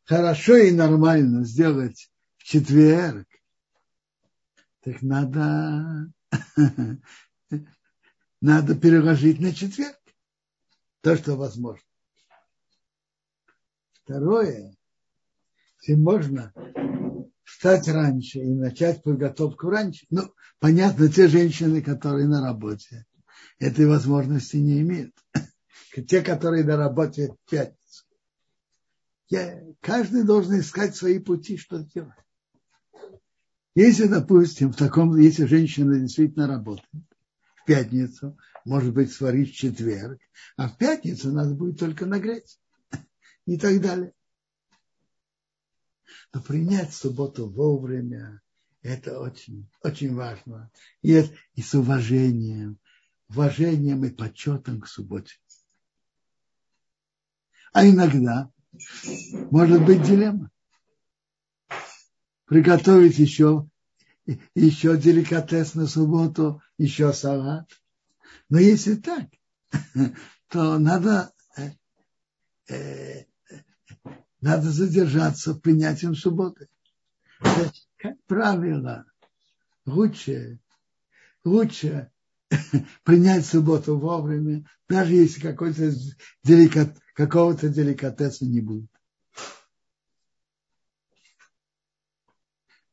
хорошо 0.06 0.58
и 0.58 0.72
нормально 0.72 1.46
сделать 1.46 2.12
в 2.38 2.44
четверг, 2.44 3.28
так 4.82 5.02
надо, 5.02 6.12
надо 8.42 8.76
переложить 8.76 9.40
на 9.40 9.54
четверг 9.54 9.98
то, 11.02 11.16
что 11.16 11.36
возможно. 11.36 11.86
Второе, 14.04 14.76
если 15.80 15.96
можно 15.96 16.54
встать 17.62 17.88
раньше 17.90 18.40
и 18.40 18.56
начать 18.56 19.04
подготовку 19.04 19.70
раньше. 19.70 20.08
Ну, 20.10 20.34
понятно, 20.58 21.10
те 21.10 21.28
женщины, 21.28 21.84
которые 21.84 22.28
на 22.28 22.42
работе, 22.42 23.06
этой 23.60 23.86
возможности 23.86 24.58
не 24.58 24.82
имеют. 24.82 25.14
Те, 26.08 26.22
которые 26.22 26.64
на 26.64 26.76
работе 26.76 27.28
в 27.28 27.50
пятницу. 27.52 28.06
Я, 29.30 29.62
каждый 29.80 30.24
должен 30.24 30.60
искать 30.60 30.96
свои 30.96 31.20
пути, 31.20 31.58
что 31.58 31.84
делать. 31.84 32.16
Если, 33.76 34.08
допустим, 34.08 34.74
в 34.74 34.76
таком, 34.76 35.16
если 35.16 35.46
женщина 35.46 36.00
действительно 36.00 36.48
работает 36.48 37.06
в 37.58 37.66
пятницу, 37.66 38.40
может 38.66 38.92
быть, 38.92 39.14
сварить 39.14 39.54
в 39.54 39.56
четверг, 39.56 40.20
а 40.58 40.68
в 40.68 40.80
пятницу 40.80 41.32
надо 41.32 41.54
будет 41.54 41.78
только 41.78 42.08
нагреть 42.08 42.60
и 43.46 43.56
так 43.60 43.80
далее. 43.82 44.14
Но 46.34 46.42
принять 46.42 46.94
субботу 46.94 47.50
вовремя, 47.50 48.42
это 48.82 49.20
очень, 49.20 49.70
очень 49.84 50.14
важно. 50.16 50.72
И, 51.02 51.24
и 51.56 51.62
с 51.62 51.74
уважением, 51.74 52.80
уважением 53.30 54.06
и 54.06 54.10
почетом 54.10 54.82
к 54.82 54.88
субботе. 54.88 55.36
А 57.74 57.86
иногда 57.86 58.50
может 59.52 59.86
быть 59.86 60.04
дилемма. 60.04 60.50
Приготовить 62.46 63.18
еще, 63.18 63.70
еще 64.56 64.98
деликатес 64.98 65.76
на 65.76 65.88
субботу, 65.88 66.62
еще 66.78 67.14
салат. 67.14 67.70
Но 68.50 68.60
если 68.60 68.96
так, 68.96 69.30
то 70.50 70.78
надо, 70.78 71.34
э, 71.58 71.72
э, 72.68 73.26
надо 74.42 74.72
задержаться 74.72 75.54
принятием 75.54 76.16
субботы. 76.16 76.68
Как 77.98 78.22
правило, 78.26 79.06
лучше, 79.86 80.60
лучше 81.44 82.12
принять 83.04 83.46
субботу 83.46 83.98
вовремя, 83.98 84.66
даже 84.90 85.14
если 85.14 85.40
какой-то 85.40 85.92
деликат, 86.44 86.98
какого-то 87.14 87.70
деликатеса 87.70 88.46
не 88.46 88.62
будет. 88.62 88.90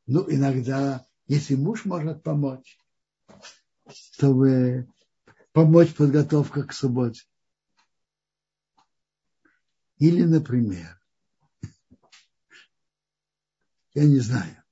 Ну, 0.06 0.24
иногда, 0.30 1.06
если 1.26 1.54
муж 1.54 1.84
может 1.84 2.22
помочь, 2.22 2.78
чтобы 3.90 4.88
помочь 5.52 5.94
подготовка 5.94 6.62
к 6.64 6.72
субботе. 6.72 7.22
Или, 9.98 10.22
например, 10.22 10.97
я 13.98 14.04
не 14.04 14.20
знаю, 14.20 14.62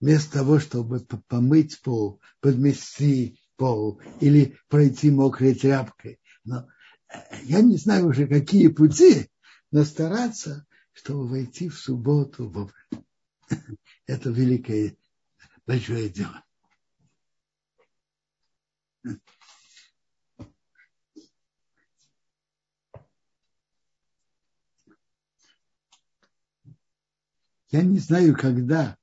вместо 0.00 0.32
того, 0.32 0.58
чтобы 0.58 0.98
помыть 1.28 1.80
пол, 1.80 2.20
подмести 2.40 3.38
пол 3.56 4.00
или 4.20 4.58
пройти 4.68 5.12
мокрой 5.12 5.54
тряпкой. 5.54 6.18
Но 6.42 6.68
э, 7.08 7.18
я 7.44 7.60
не 7.60 7.76
знаю 7.76 8.08
уже, 8.08 8.26
какие 8.26 8.66
пути, 8.66 9.30
но 9.70 9.84
стараться, 9.84 10.66
чтобы 10.92 11.28
войти 11.28 11.68
в 11.68 11.78
субботу. 11.78 12.72
Это 14.06 14.30
великое, 14.30 14.96
большое 15.64 16.08
дело. 16.08 16.42
Я 27.72 27.80
не 27.82 27.98
знаю, 27.98 28.36
когда 28.36 28.98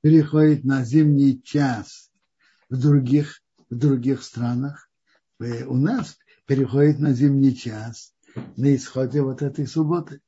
переходит 0.00 0.64
на 0.64 0.84
зимний 0.84 1.40
час 1.40 2.10
в 2.68 2.80
других, 2.80 3.40
в 3.70 3.76
других 3.76 4.24
странах. 4.24 4.90
У 5.38 5.76
нас 5.76 6.18
переходит 6.46 6.98
на 6.98 7.12
зимний 7.12 7.54
час 7.54 8.12
на 8.56 8.74
исходе 8.74 9.22
вот 9.22 9.40
этой 9.40 9.68
субботы. 9.68 10.20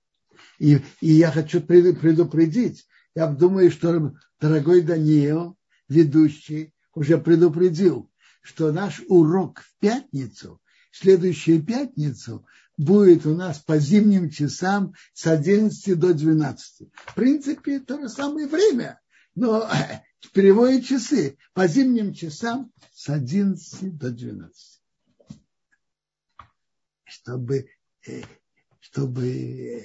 И, 0.60 0.76
и 1.00 1.12
я 1.12 1.32
хочу 1.32 1.60
предупредить, 1.60 2.86
я 3.16 3.26
думаю, 3.26 3.72
что 3.72 4.14
дорогой 4.40 4.82
Даниил, 4.82 5.58
ведущий, 5.88 6.72
уже 6.94 7.18
предупредил, 7.18 8.08
что 8.40 8.70
наш 8.70 9.02
урок 9.08 9.62
в 9.62 9.76
пятницу, 9.80 10.60
следующую 10.92 11.64
пятницу, 11.64 12.46
будет 12.78 13.26
у 13.26 13.34
нас 13.34 13.58
по 13.58 13.78
зимним 13.78 14.30
часам 14.30 14.94
с 15.12 15.26
11 15.26 15.98
до 15.98 16.14
12. 16.14 16.88
В 16.94 17.14
принципе, 17.14 17.80
то 17.80 18.00
же 18.00 18.08
самое 18.08 18.46
время, 18.46 19.00
но 19.34 19.68
переводит 20.32 20.86
часы 20.86 21.36
по 21.52 21.66
зимним 21.66 22.14
часам 22.14 22.72
с 22.92 23.10
11 23.10 23.98
до 23.98 24.10
12. 24.10 24.80
Чтобы, 27.04 27.68
э, 28.06 28.22
чтобы 28.80 29.28
э, 29.28 29.84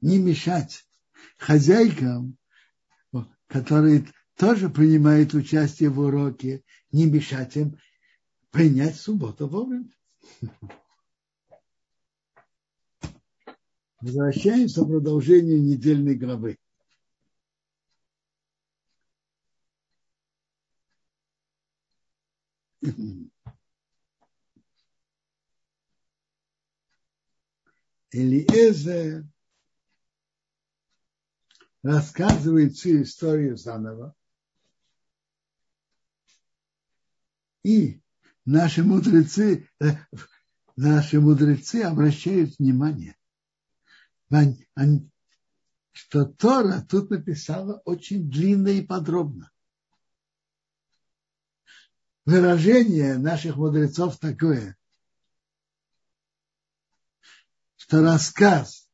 не 0.00 0.18
мешать 0.18 0.86
хозяйкам, 1.36 2.38
которые 3.48 4.06
тоже 4.36 4.70
принимают 4.70 5.34
участие 5.34 5.90
в 5.90 5.98
уроке, 5.98 6.64
не 6.90 7.04
мешать 7.04 7.56
им 7.56 7.78
принять 8.50 8.96
субботу 8.96 9.46
вовремя. 9.46 9.92
Возвращаемся 14.00 14.82
к 14.82 14.88
продолжению 14.88 15.62
недельной 15.62 16.14
главы. 16.14 16.58
Элиэзер 28.12 29.24
рассказывает 31.82 32.74
всю 32.74 33.02
историю 33.02 33.56
заново. 33.56 34.14
И 37.62 38.00
наши 38.46 38.82
мудрецы, 38.82 39.68
э, 39.80 39.90
наши 40.76 41.20
мудрецы 41.20 41.82
обращают 41.82 42.58
внимание, 42.58 43.16
что 45.92 46.24
Тора 46.24 46.86
тут 46.88 47.10
написала 47.10 47.82
очень 47.84 48.30
длинно 48.30 48.68
и 48.68 48.82
подробно. 48.82 49.50
Выражение 52.24 53.18
наших 53.18 53.56
мудрецов 53.56 54.18
такое, 54.18 54.76
что 57.76 58.02
рассказ 58.02 58.88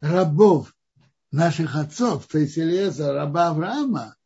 рабов 0.00 0.74
наших 1.30 1.76
отцов, 1.76 2.26
то 2.26 2.38
есть 2.38 2.56
Елеза, 2.56 3.12
раба 3.12 3.48
Авраама, 3.48 4.16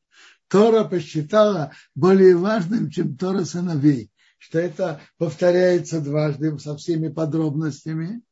Тора 0.49 0.85
посчитала 0.85 1.73
более 1.95 2.37
важным, 2.37 2.91
чем 2.91 3.17
Тора 3.17 3.45
сыновей, 3.45 4.13
что 4.39 4.59
это 4.59 5.01
повторяется 5.19 6.01
дважды 6.01 6.57
со 6.59 6.77
всеми 6.77 7.09
подробностями. 7.09 8.23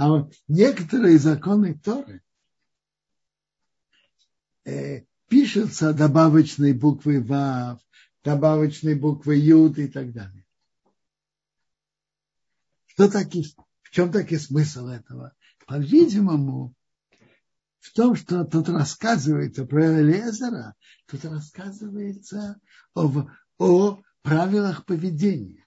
А 0.00 0.08
вот 0.08 0.32
некоторые 0.48 1.18
законы 1.18 1.78
Торы 1.78 2.22
э, 4.64 5.02
пишутся 5.28 5.92
добавочной 5.92 6.72
буквой 6.72 7.22
Вав, 7.22 7.82
добавочной 8.24 8.94
буквой 8.94 9.40
Юд 9.40 9.78
и 9.78 9.88
так 9.88 10.14
далее. 10.14 10.46
Что 12.86 13.10
таки, 13.10 13.44
в 13.82 13.90
чем 13.90 14.10
таки 14.10 14.38
смысл 14.38 14.86
этого? 14.86 15.36
По-видимому, 15.66 16.72
в 17.80 17.92
том, 17.92 18.16
что 18.16 18.46
тут 18.46 18.70
рассказывается 18.70 19.66
про 19.66 20.00
Элезера, 20.00 20.76
тут 21.08 21.26
рассказывается 21.26 22.58
об, 22.94 23.28
о 23.58 24.00
правилах 24.22 24.86
поведения. 24.86 25.66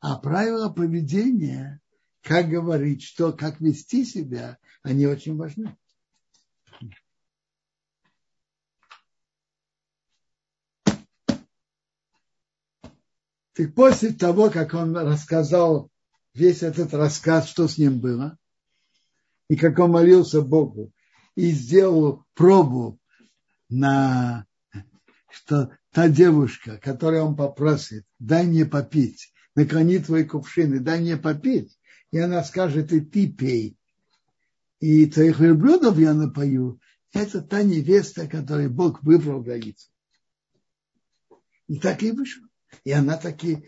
А 0.00 0.16
правила 0.16 0.70
поведения, 0.70 1.82
как 2.22 2.48
говорить, 2.48 3.02
что, 3.02 3.32
как 3.32 3.60
вести 3.60 4.04
себя, 4.04 4.58
они 4.82 5.06
очень 5.06 5.36
важны. 5.36 5.76
Так 13.54 13.74
после 13.74 14.12
того, 14.12 14.50
как 14.50 14.72
он 14.72 14.96
рассказал 14.96 15.90
весь 16.32 16.62
этот 16.62 16.94
рассказ, 16.94 17.48
что 17.48 17.68
с 17.68 17.76
ним 17.76 18.00
было, 18.00 18.38
и 19.48 19.56
как 19.56 19.78
он 19.78 19.90
молился 19.90 20.40
Богу, 20.40 20.90
и 21.34 21.50
сделал 21.50 22.24
пробу 22.34 22.98
на 23.68 24.46
что 25.28 25.70
та 25.92 26.08
девушка, 26.08 26.78
которую 26.78 27.24
он 27.24 27.36
попросит, 27.36 28.06
дай 28.18 28.46
мне 28.46 28.64
попить, 28.64 29.32
наклони 29.54 29.98
твои 29.98 30.24
кувшины, 30.24 30.80
дай 30.80 31.00
мне 31.00 31.16
попить, 31.16 31.78
и 32.12 32.18
она 32.18 32.44
скажет, 32.44 32.92
и 32.92 33.00
ты 33.00 33.26
пей, 33.26 33.76
и 34.78 35.06
твоих 35.06 35.40
верблюдов 35.40 35.98
я 35.98 36.14
напою, 36.14 36.78
это 37.12 37.40
та 37.40 37.62
невеста, 37.62 38.28
которой 38.28 38.68
Бог 38.68 39.02
выбрал 39.02 39.42
границу. 39.42 39.90
И 41.68 41.78
так 41.78 42.02
и 42.02 42.12
вышло. 42.12 42.46
И 42.84 42.92
она 42.92 43.16
таки 43.16 43.66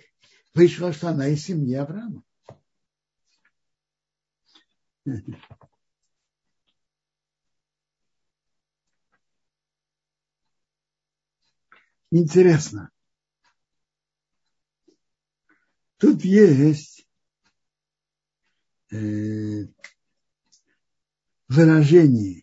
вышла, 0.54 0.92
что 0.92 1.08
она 1.08 1.28
из 1.28 1.44
семьи 1.44 1.74
Авраама. 1.74 2.22
Интересно. 12.10 12.90
Тут 15.98 16.24
есть 16.24 17.03
э, 18.94 19.66
выражение. 21.48 22.42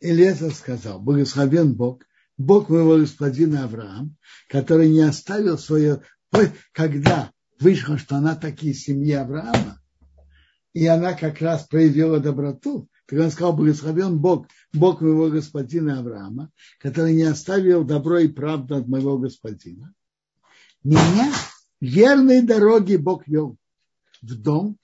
Элеза 0.00 0.50
сказал, 0.50 1.00
благословен 1.00 1.74
Бог, 1.74 2.02
Бог 2.38 2.68
моего 2.70 2.96
господина 2.96 3.64
Авраам, 3.64 4.16
который 4.48 4.88
не 4.88 5.00
оставил 5.00 5.58
свое, 5.58 6.02
когда 6.72 7.32
вышло, 7.58 7.98
что 7.98 8.16
она 8.16 8.34
такие 8.34 8.72
семьи 8.72 9.12
Авраама, 9.12 9.80
и 10.72 10.86
она 10.86 11.12
как 11.14 11.40
раз 11.40 11.66
проявила 11.66 12.20
доброту, 12.20 12.88
так 13.06 13.18
он 13.18 13.30
сказал, 13.30 13.54
благословен 13.54 14.18
Бог, 14.18 14.46
Бог 14.72 15.00
моего 15.00 15.28
господина 15.28 15.98
Авраама, 15.98 16.50
который 16.78 17.14
не 17.14 17.24
оставил 17.24 17.84
добро 17.84 18.20
и 18.20 18.28
правду 18.28 18.76
от 18.76 18.86
моего 18.86 19.18
господина. 19.18 19.92
Меня 20.84 21.32
верной 21.80 22.42
дороги 22.42 22.96
Бог 22.96 23.26
вел 23.26 23.58
в 24.22 24.34
дом. 24.40 24.78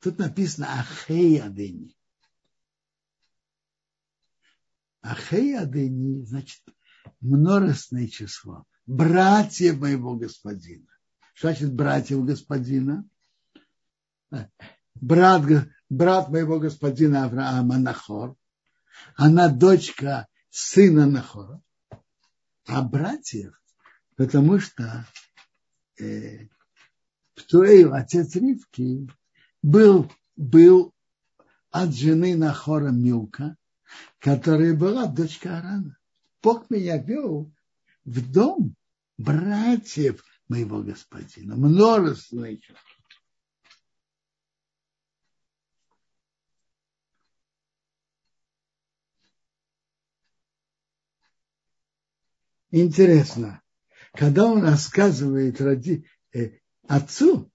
Тут 0.00 0.18
написано 0.18 0.80
Ахей 0.80 1.40
Адени. 1.40 1.96
Ахей 5.00 5.58
Адени, 5.58 6.24
значит, 6.24 6.62
множественное 7.20 8.08
число. 8.08 8.64
Братья 8.86 9.72
моего 9.74 10.16
господина. 10.16 10.86
Что 11.34 11.48
значит 11.48 11.72
братья 11.72 12.16
господина? 12.16 13.08
брат, 14.94 15.42
брат 15.88 16.28
моего 16.28 16.58
господина 16.58 17.24
Авраама 17.24 17.78
Нахор, 17.78 18.36
она 19.16 19.48
дочка 19.48 20.26
сына 20.50 21.06
Нахора, 21.06 21.60
а 22.66 22.82
братьев, 22.82 23.60
потому 24.16 24.58
что 24.58 25.06
э, 26.02 26.48
отец 27.92 28.34
Ривки, 28.36 29.08
был, 29.62 30.10
был 30.36 30.92
от 31.70 31.94
жены 31.94 32.36
Нахора 32.36 32.90
Милка, 32.90 33.56
которая 34.18 34.74
была 34.74 35.06
дочка 35.06 35.58
Арана. 35.58 35.96
Бог 36.42 36.70
меня 36.70 36.98
вел 36.98 37.52
в 38.04 38.32
дом 38.32 38.74
братьев 39.16 40.24
моего 40.48 40.82
господина. 40.82 41.56
Множество 41.56 42.44
еще. 42.44 42.74
Интересно, 52.74 53.61
когда 54.12 54.44
он 54.46 54.62
рассказывает 54.62 55.60
роди, 55.60 56.06
э, 56.34 56.58
отцу, 56.86 57.50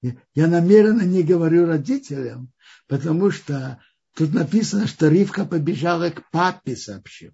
я 0.00 0.46
намеренно 0.46 1.02
не 1.02 1.24
говорю 1.24 1.66
родителям, 1.66 2.52
потому 2.86 3.30
что 3.30 3.82
тут 4.14 4.32
написано, 4.32 4.86
что 4.86 5.08
Ривка 5.08 5.44
побежала 5.44 6.10
к 6.10 6.30
папе, 6.30 6.76
сообщил. 6.76 7.32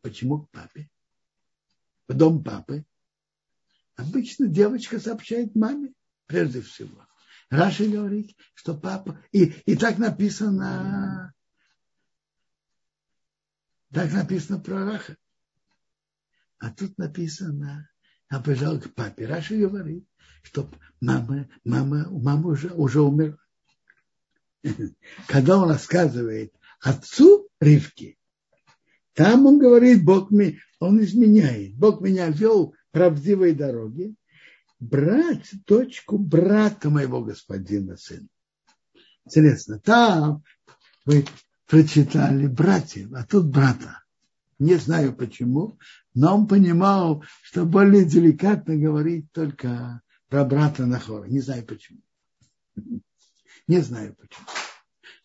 Почему 0.00 0.42
к 0.42 0.50
папе? 0.50 0.88
В 2.06 2.14
дом 2.14 2.44
папы. 2.44 2.84
Обычно 3.96 4.46
девочка 4.46 5.00
сообщает 5.00 5.56
маме, 5.56 5.92
прежде 6.26 6.62
всего. 6.62 7.04
Раша 7.50 7.86
говорит, 7.88 8.36
что 8.54 8.74
папа... 8.74 9.20
И, 9.32 9.46
и 9.66 9.76
так 9.76 9.98
написано... 9.98 11.34
Так 13.92 14.12
написано 14.12 14.60
про 14.60 14.84
Раха. 14.84 15.16
А 16.58 16.70
тут 16.70 16.98
написано, 16.98 17.88
я 18.30 18.40
побежал 18.40 18.80
к 18.80 18.92
папе. 18.94 19.26
Раша 19.26 19.56
говорит, 19.56 20.04
что 20.42 20.70
мама, 21.00 21.48
мама, 21.64 22.08
мама 22.10 22.48
уже, 22.48 22.70
уже 22.70 23.00
умерла. 23.00 23.38
Когда 25.28 25.58
он 25.58 25.70
рассказывает 25.70 26.52
отцу 26.80 27.48
Ривки, 27.60 28.18
там 29.14 29.46
он 29.46 29.58
говорит, 29.58 30.04
Бог 30.04 30.30
мне, 30.30 30.60
он 30.80 31.00
изменяет. 31.00 31.76
Бог 31.76 32.00
меня 32.00 32.28
вел 32.28 32.74
правдивой 32.90 33.54
дороге. 33.54 34.14
Брать 34.80 35.50
дочку 35.66 36.18
брата 36.18 36.88
моего 36.88 37.22
господина 37.22 37.96
сына. 37.96 38.28
Интересно, 39.24 39.80
там 39.80 40.44
вы 41.04 41.24
прочитали 41.66 42.46
братьев, 42.46 43.12
а 43.12 43.24
тут 43.24 43.46
брата. 43.46 44.04
Не 44.58 44.74
знаю 44.74 45.14
почему, 45.14 45.78
но 46.14 46.36
он 46.36 46.48
понимал, 46.48 47.24
что 47.42 47.64
более 47.64 48.04
деликатно 48.04 48.76
говорить 48.76 49.30
только 49.32 50.02
про 50.28 50.44
брата 50.44 50.84
Нахора. 50.84 51.26
Не 51.26 51.40
знаю 51.40 51.64
почему. 51.64 52.00
Не 53.68 53.80
знаю 53.80 54.16
почему. 54.16 54.46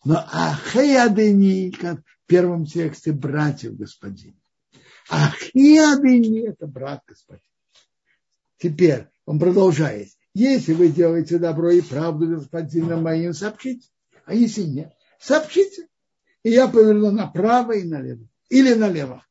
Но 0.04 0.24
Ахеядыни, 0.30 1.70
как 1.70 2.00
в 2.00 2.26
первом 2.26 2.64
тексте, 2.64 3.12
братьев 3.12 3.76
господин. 3.76 4.38
Ахеядыни– 5.08 6.46
это 6.48 6.66
брат 6.66 7.02
господин. 7.06 7.42
Теперь 8.58 9.08
он 9.26 9.38
продолжает. 9.38 10.08
Если 10.32 10.74
вы 10.74 10.90
делаете 10.90 11.38
добро 11.38 11.70
и 11.70 11.80
правду 11.80 12.26
господина 12.26 12.96
моим, 12.96 13.32
сообщите. 13.32 13.88
А 14.26 14.34
если 14.34 14.62
нет, 14.62 14.92
сообщите. 15.18 15.88
И 16.42 16.50
я 16.50 16.68
поверну 16.68 17.10
направо 17.10 17.72
и 17.72 17.84
налево. 17.84 18.28
Или 18.54 18.74
налево. 18.74 19.26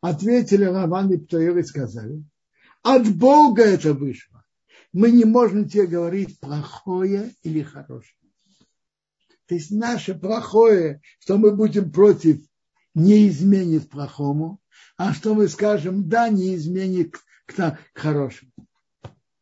Ответили 0.00 0.64
Раван 0.64 1.12
и 1.12 1.18
Птоев 1.18 1.54
и 1.58 1.62
сказали, 1.64 2.24
от 2.82 3.14
Бога 3.14 3.62
это 3.62 3.92
вышло. 3.92 4.42
Мы 4.94 5.10
не 5.10 5.26
можем 5.26 5.68
тебе 5.68 5.86
говорить 5.86 6.40
плохое 6.40 7.34
или 7.42 7.60
хорошее. 7.60 8.16
То 9.46 9.54
есть 9.54 9.70
наше 9.70 10.14
плохое, 10.14 11.02
что 11.18 11.36
мы 11.36 11.54
будем 11.54 11.92
против, 11.92 12.40
не 12.94 13.28
изменит 13.28 13.90
плохому, 13.90 14.62
а 14.96 15.12
что 15.12 15.34
мы 15.34 15.46
скажем, 15.48 16.08
да, 16.08 16.30
не 16.30 16.54
изменит 16.54 17.18
к, 17.44 17.52
к 17.54 17.78
хорошему. 17.92 18.52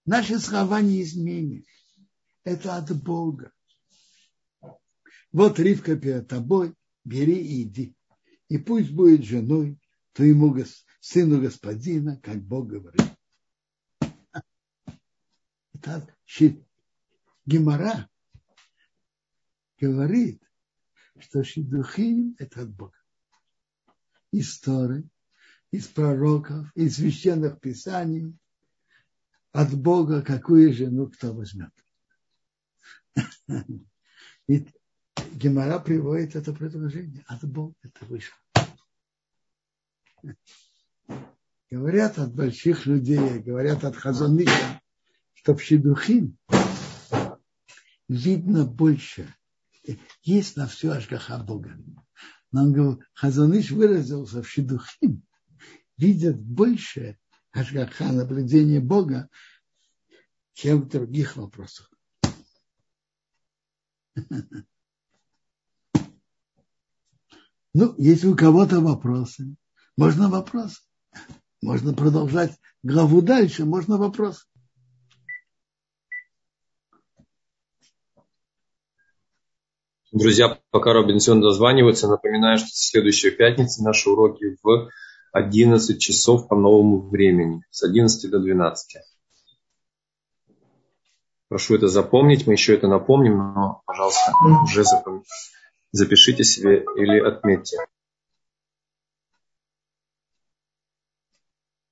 Наши 0.05 0.41
слова 0.41 0.81
не 0.81 1.03
изменят. 1.03 1.65
Это 2.43 2.75
от 2.75 2.91
Бога. 3.05 3.53
Вот 5.31 5.61
Ривка 5.61 5.95
перед 5.95 6.27
тобой, 6.27 6.75
бери 7.05 7.37
и 7.37 7.63
иди. 7.63 7.95
И 8.53 8.59
пусть 8.59 8.93
будет 8.93 9.25
женой 9.25 9.81
твоему 10.13 10.55
сыну 11.01 11.41
господина, 11.41 12.21
как 12.23 12.43
Бог 12.43 12.67
говорит. 12.67 13.01
Это 15.73 16.07
Гемора 17.47 18.11
говорит, 19.81 20.43
что 21.19 21.43
шидухим– 21.43 22.37
это 22.39 22.65
от 22.65 22.75
Бога. 22.75 22.99
Из 24.33 24.61
Торы, 24.61 25.09
из 25.71 25.87
пророков, 25.87 26.71
из 26.77 26.97
священных 26.97 27.59
писаний, 27.59 28.37
от 29.53 29.73
Бога 29.73 30.21
какую 30.21 30.75
жену 30.75 31.09
кто 31.09 31.33
возьмет. 31.33 31.73
Гемора 35.35 35.79
приводит 35.79 36.37
это 36.37 36.53
предложение. 36.53 37.25
От 37.27 37.45
Бога 37.45 37.75
это 37.83 38.05
вышло. 38.05 38.37
Говорят 41.71 42.19
от 42.19 42.35
больших 42.35 42.87
людей, 42.87 43.39
говорят 43.39 43.83
от 43.85 43.97
Хазоныша, 43.97 44.81
что 45.33 45.55
в 45.55 45.63
Шидухим 45.63 46.37
видно 48.09 48.67
больше 48.67 49.35
есть 50.23 50.57
на 50.57 50.67
все 50.67 50.93
Ашгаха 50.93 51.39
Бога. 51.39 51.77
Но 52.53 52.65
он 52.65 52.73
говорит, 52.73 53.03
Хазаныш 53.15 53.71
выразился 53.71 54.43
в 54.43 54.49
Шидухим, 54.49 55.23
видят 55.97 56.39
больше 56.39 57.19
Ашгаха, 57.53 58.13
наблюдение 58.13 58.81
Бога, 58.81 59.31
чем 60.53 60.83
в 60.83 60.89
других 60.89 61.37
вопросах. 61.37 61.91
Ну, 67.75 67.95
если 67.97 68.29
у 68.29 68.37
кого-то 68.37 68.81
вопросы, 68.81 69.57
можно 69.97 70.29
вопрос. 70.29 70.83
Можно 71.63 71.95
продолжать 71.95 72.53
главу 72.83 73.23
дальше, 73.23 73.65
можно 73.65 73.97
вопрос. 73.97 74.47
Друзья, 80.11 80.61
пока 80.71 80.93
Робинсон 80.93 81.41
дозванивается, 81.41 82.09
напоминаю, 82.09 82.59
что 82.59 82.69
следующая 82.71 83.31
пятница 83.31 83.83
наши 83.83 84.11
уроки 84.11 84.59
в 84.63 84.91
11 85.33 85.99
часов 85.99 86.49
по 86.49 86.57
новому 86.57 87.09
времени, 87.09 87.65
с 87.71 87.83
11 87.83 88.31
до 88.31 88.39
12. 88.39 88.99
Прошу 91.49 91.77
это 91.77 91.89
запомнить, 91.89 92.47
мы 92.47 92.53
еще 92.53 92.75
это 92.75 92.89
напомним, 92.89 93.39
но, 93.39 93.83
пожалуйста, 93.87 94.33
уже 94.65 94.85
запомните. 94.85 95.31
Запишите 95.93 96.45
себе 96.45 96.85
или 96.97 97.19
отметьте. 97.19 97.79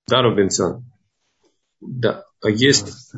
Да, 0.09 0.23
Робинсон? 0.23 0.85
Да, 1.81 2.27
есть 2.43 3.15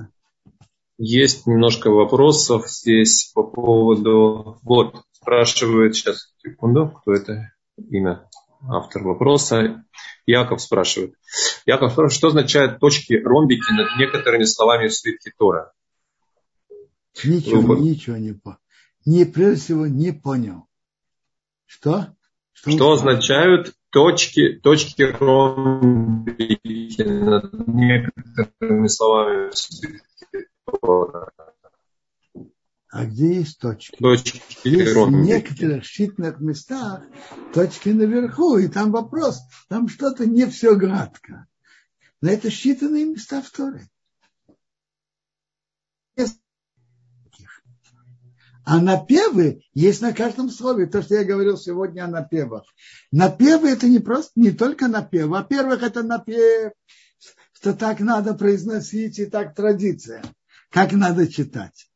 есть 1.04 1.48
немножко 1.48 1.90
вопросов 1.90 2.68
здесь 2.68 3.32
по 3.34 3.42
поводу... 3.42 4.60
Вот, 4.62 5.02
спрашивает 5.10 5.96
сейчас, 5.96 6.32
секунду, 6.38 6.88
кто 6.88 7.12
это 7.12 7.52
имя? 7.76 8.28
Автор 8.68 9.02
вопроса. 9.02 9.84
Яков 10.26 10.62
спрашивает. 10.62 11.14
Яков 11.66 11.92
спрашивает, 11.92 12.12
что 12.12 12.28
означают 12.28 12.78
точки 12.78 13.14
ромбики 13.14 13.72
над 13.72 13.98
некоторыми 13.98 14.44
словами 14.44 14.86
в 14.86 14.94
свитке 14.94 15.32
Тора? 15.36 15.72
Ничего, 17.24 17.60
вот. 17.62 17.80
ничего 17.80 18.16
не 18.16 18.32
понял. 18.32 18.58
Не, 19.04 19.24
прежде 19.24 19.60
всего, 19.60 19.86
не 19.88 20.12
понял. 20.12 20.68
Что? 21.72 22.14
Что, 22.52 22.70
что 22.70 22.92
означают 22.92 23.74
точки, 23.90 24.60
точки 24.62 25.02
ромбики 25.02 27.02
над 27.02 27.66
некоторыми 27.66 28.88
словами 28.88 29.50
а 32.90 33.06
где 33.06 33.36
есть 33.36 33.58
точки? 33.58 33.96
Точки. 33.96 34.42
Есть 34.64 34.94
в 34.94 35.10
некоторых 35.10 35.84
щитных 35.84 36.40
местах 36.40 37.04
точки 37.54 37.88
наверху, 37.88 38.58
и 38.58 38.68
там 38.68 38.92
вопрос, 38.92 39.40
там 39.70 39.88
что-то 39.88 40.26
не 40.26 40.44
все 40.44 40.74
гладко. 40.74 41.46
Но 42.20 42.30
это 42.30 42.48
считанные 42.48 43.06
места 43.06 43.40
в 43.40 43.50
Торе. 43.50 43.88
А 48.64 48.80
напевы 48.80 49.64
есть 49.74 50.00
на 50.02 50.12
каждом 50.12 50.50
слове. 50.50 50.86
То, 50.86 51.02
что 51.02 51.16
я 51.16 51.24
говорил 51.24 51.56
сегодня 51.56 52.04
о 52.04 52.08
напевах. 52.08 52.64
Напевы 53.10 53.70
это 53.70 53.88
не 53.88 53.98
просто, 53.98 54.32
не 54.36 54.52
только 54.52 54.88
напев. 54.88 55.26
Во-первых, 55.26 55.82
это 55.82 56.02
напев, 56.02 56.72
что 57.52 57.74
так 57.74 58.00
надо 58.00 58.34
произносить, 58.34 59.18
и 59.18 59.26
так 59.26 59.54
традиция 59.54 60.22
как 60.72 60.92
надо 60.92 61.28
читать. 61.28 61.88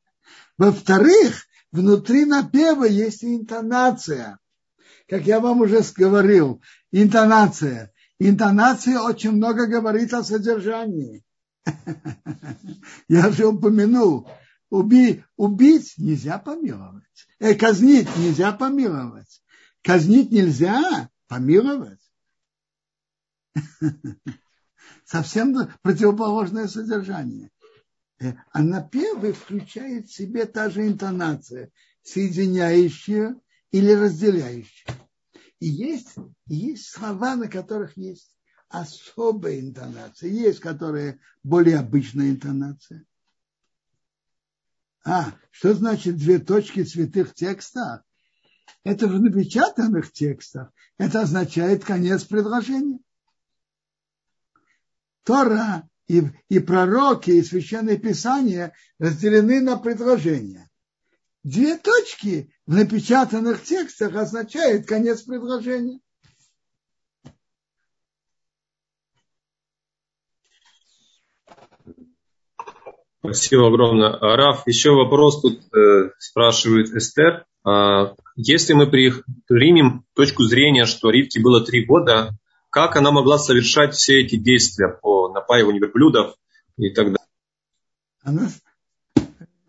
Во-вторых, 0.58 1.46
внутри 1.72 2.24
напева 2.24 2.84
есть 2.84 3.24
интонация. 3.24 4.38
Как 5.08 5.22
я 5.22 5.40
вам 5.40 5.62
уже 5.62 5.80
говорил, 5.96 6.62
интонация. 6.92 7.92
Интонация 8.18 9.00
очень 9.00 9.32
много 9.32 9.66
говорит 9.66 10.12
о 10.14 10.22
содержании. 10.22 11.22
Я 13.08 13.30
же 13.30 13.46
упомянул, 13.46 14.28
уби, 14.70 15.24
убить 15.36 15.94
нельзя 15.98 16.38
помиловать. 16.38 17.04
Э, 17.38 17.54
казнить 17.54 18.08
нельзя 18.16 18.52
помиловать. 18.52 19.42
Казнить 19.82 20.30
нельзя 20.30 21.10
помиловать. 21.28 22.00
Совсем 25.04 25.56
противоположное 25.82 26.68
содержание. 26.68 27.50
Э, 28.20 28.34
а 28.52 28.62
напевы 28.62 29.32
включает 29.32 30.08
в 30.08 30.14
себе 30.14 30.46
та 30.46 30.70
же 30.70 30.86
интонация, 30.86 31.70
соединяющая 32.02 33.38
или 33.70 33.92
разделяющая. 33.92 34.94
И 35.58 35.68
есть, 35.68 36.14
есть 36.46 36.90
слова, 36.90 37.36
на 37.36 37.48
которых 37.48 37.96
есть 37.96 38.36
особая 38.68 39.60
интонация, 39.60 40.30
есть, 40.30 40.60
которые 40.60 41.20
более 41.42 41.78
обычная 41.78 42.30
интонация. 42.30 43.04
А, 45.06 45.32
что 45.52 45.72
значит 45.72 46.16
две 46.16 46.40
точки 46.40 46.82
в 46.82 46.88
святых 46.88 47.32
текстах? 47.32 48.02
Это 48.82 49.06
в 49.06 49.20
напечатанных 49.20 50.12
текстах. 50.12 50.72
Это 50.98 51.20
означает 51.20 51.84
конец 51.84 52.24
предложения. 52.24 52.98
Тора 55.22 55.88
и, 56.08 56.24
и 56.48 56.58
пророки, 56.58 57.30
и 57.30 57.42
священное 57.42 57.98
писание 57.98 58.72
разделены 58.98 59.60
на 59.60 59.76
предложения. 59.76 60.68
Две 61.44 61.78
точки 61.78 62.52
в 62.66 62.74
напечатанных 62.74 63.62
текстах 63.62 64.16
означают 64.16 64.86
конец 64.86 65.22
предложения. 65.22 66.00
Спасибо 73.20 73.68
огромное. 73.68 74.12
Раф, 74.12 74.66
еще 74.66 74.90
вопрос 74.90 75.40
тут 75.40 75.60
э, 75.74 76.10
спрашивает 76.18 76.90
Эстер. 76.90 77.44
А, 77.64 78.14
если 78.36 78.74
мы 78.74 78.86
примем 78.88 80.04
точку 80.14 80.44
зрения, 80.44 80.84
что 80.84 81.10
Ривке 81.10 81.40
было 81.40 81.64
три 81.64 81.84
года, 81.84 82.36
как 82.70 82.96
она 82.96 83.10
могла 83.10 83.38
совершать 83.38 83.94
все 83.94 84.20
эти 84.20 84.36
действия 84.36 84.88
по 84.88 85.32
напаиванию 85.32 85.82
верблюдов 85.82 86.36
и 86.76 86.90
так 86.90 87.06
далее. 87.06 87.26
Она, 88.22 88.50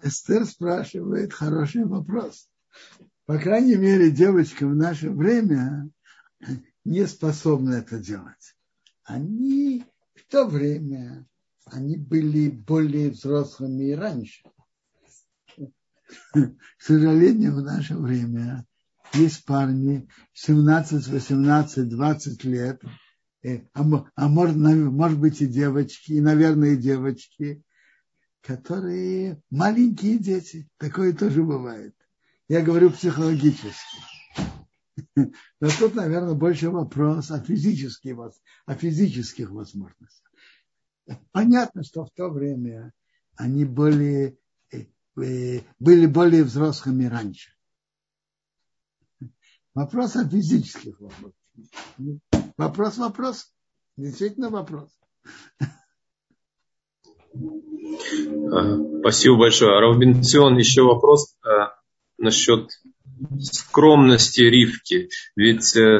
Эстер 0.03 0.45
спрашивает 0.45 1.33
хороший 1.33 1.85
вопрос. 1.85 2.47
По 3.25 3.37
крайней 3.39 3.75
мере, 3.75 4.11
девочка 4.11 4.67
в 4.67 4.75
наше 4.75 5.09
время 5.09 5.89
не 6.85 7.05
способны 7.07 7.75
это 7.75 7.97
делать. 7.97 8.55
Они 9.03 9.83
в 10.15 10.31
то 10.31 10.45
время 10.45 11.25
они 11.71 11.97
были 11.97 12.49
более 12.49 13.11
взрослыми 13.11 13.85
и 13.85 13.95
раньше. 13.95 14.43
К 16.33 16.81
сожалению, 16.81 17.55
в 17.55 17.61
наше 17.61 17.97
время 17.97 18.65
есть 19.13 19.45
парни 19.45 20.07
17, 20.33 21.07
18, 21.07 21.89
20 21.89 22.43
лет, 22.45 22.81
э, 23.43 23.61
а, 23.73 23.83
а 24.15 24.27
может, 24.27 24.55
может 24.55 25.19
быть 25.19 25.41
и 25.41 25.47
девочки, 25.47 26.13
и, 26.13 26.21
наверное, 26.21 26.71
и 26.71 26.77
девочки, 26.77 27.61
которые 28.41 29.41
маленькие 29.49 30.17
дети. 30.17 30.69
Такое 30.77 31.13
тоже 31.13 31.43
бывает. 31.43 31.95
Я 32.47 32.61
говорю 32.61 32.91
психологически. 32.91 33.97
Но 35.15 35.69
тут, 35.77 35.95
наверное, 35.95 36.33
больше 36.33 36.69
вопрос 36.69 37.31
о 37.31 37.39
о 37.39 38.75
физических 38.75 39.49
возможностях. 39.51 40.26
Понятно, 41.31 41.83
что 41.83 42.05
в 42.05 42.11
то 42.11 42.29
время 42.29 42.93
они 43.35 43.65
были, 43.65 44.37
э, 44.71 44.85
э, 45.21 45.61
были 45.79 46.05
более 46.05 46.43
взрослыми 46.43 47.05
раньше. 47.05 47.51
Вопрос 49.73 50.15
о 50.15 50.27
физических 50.27 50.99
возможностях. 50.99 51.37
Вопрос, 52.57 52.97
вопрос. 52.97 53.53
Действительно 53.95 54.49
вопрос. 54.49 54.89
А, 58.51 58.77
спасибо 58.99 59.37
большое. 59.37 59.79
Равбенцион, 59.79 60.57
еще 60.57 60.83
вопрос 60.83 61.35
а, 61.43 61.73
насчет 62.17 62.69
скромности 63.39 64.41
Ривки. 64.41 65.09
Ведь 65.35 65.75
э, 65.75 65.99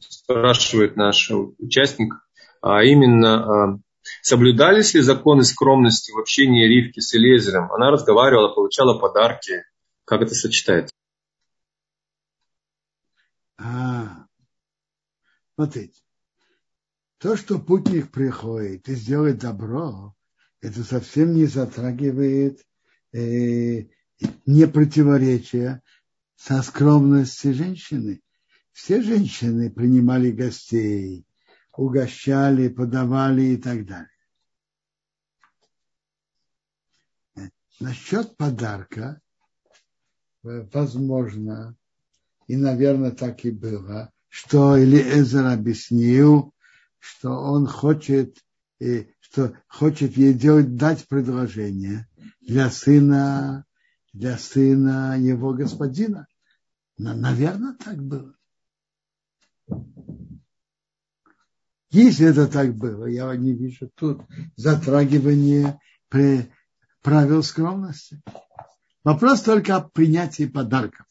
спрашивает 0.00 0.96
наш 0.96 1.30
участник, 1.58 2.14
а 2.60 2.82
именно, 2.84 3.72
а, 3.74 3.78
соблюдались 4.22 4.94
ли 4.94 5.00
законы 5.00 5.44
скромности 5.44 6.12
в 6.12 6.18
общении 6.18 6.66
Ривки 6.66 7.00
с 7.00 7.14
Элезером? 7.14 7.72
Она 7.72 7.90
разговаривала, 7.90 8.54
получала 8.54 8.98
подарки. 8.98 9.64
Как 10.04 10.22
это 10.22 10.34
сочетается? 10.34 10.94
А, 13.56 14.26
смотрите. 15.54 16.00
То, 17.18 17.36
что 17.36 17.58
путник 17.58 18.10
приходит 18.10 18.88
и 18.88 18.94
сделает 18.94 19.38
добро, 19.38 20.14
это 20.62 20.82
совсем 20.84 21.34
не 21.34 21.44
затрагивает 21.44 22.64
э, 23.12 23.84
не 24.46 24.66
противоречия 24.66 25.82
со 26.36 26.62
скромностью 26.62 27.54
женщины. 27.54 28.22
Все 28.72 29.02
женщины 29.02 29.70
принимали 29.70 30.30
гостей, 30.30 31.26
угощали, 31.72 32.68
подавали 32.68 33.42
и 33.42 33.56
так 33.56 33.86
далее. 33.86 34.08
Насчет 37.80 38.36
подарка, 38.36 39.20
э, 40.44 40.66
возможно, 40.72 41.74
и, 42.46 42.56
наверное, 42.56 43.12
так 43.12 43.44
и 43.44 43.50
было, 43.50 44.12
что 44.28 44.78
Элиэзер 44.82 45.46
объяснил, 45.46 46.52
что 46.98 47.30
он 47.30 47.66
хочет, 47.66 48.36
э, 48.80 49.06
что 49.20 49.54
хочет 49.66 50.16
ей 50.16 50.34
делать, 50.34 50.76
дать 50.76 51.08
предложение 51.08 52.06
для 52.42 52.70
сына 52.70 53.64
для 54.12 54.38
сына 54.38 55.16
его 55.18 55.52
господина. 55.52 56.26
Наверное, 56.98 57.74
так 57.74 58.02
было. 58.02 58.34
Если 61.90 62.26
это 62.26 62.46
так 62.46 62.74
было, 62.76 63.06
я 63.06 63.34
не 63.36 63.52
вижу 63.52 63.90
тут 63.94 64.22
затрагивания 64.56 65.80
при 66.08 66.50
правил 67.02 67.42
скромности. 67.42 68.22
Вопрос 69.02 69.42
только 69.42 69.76
о 69.76 69.88
принятии 69.88 70.46
подарков. 70.46 71.06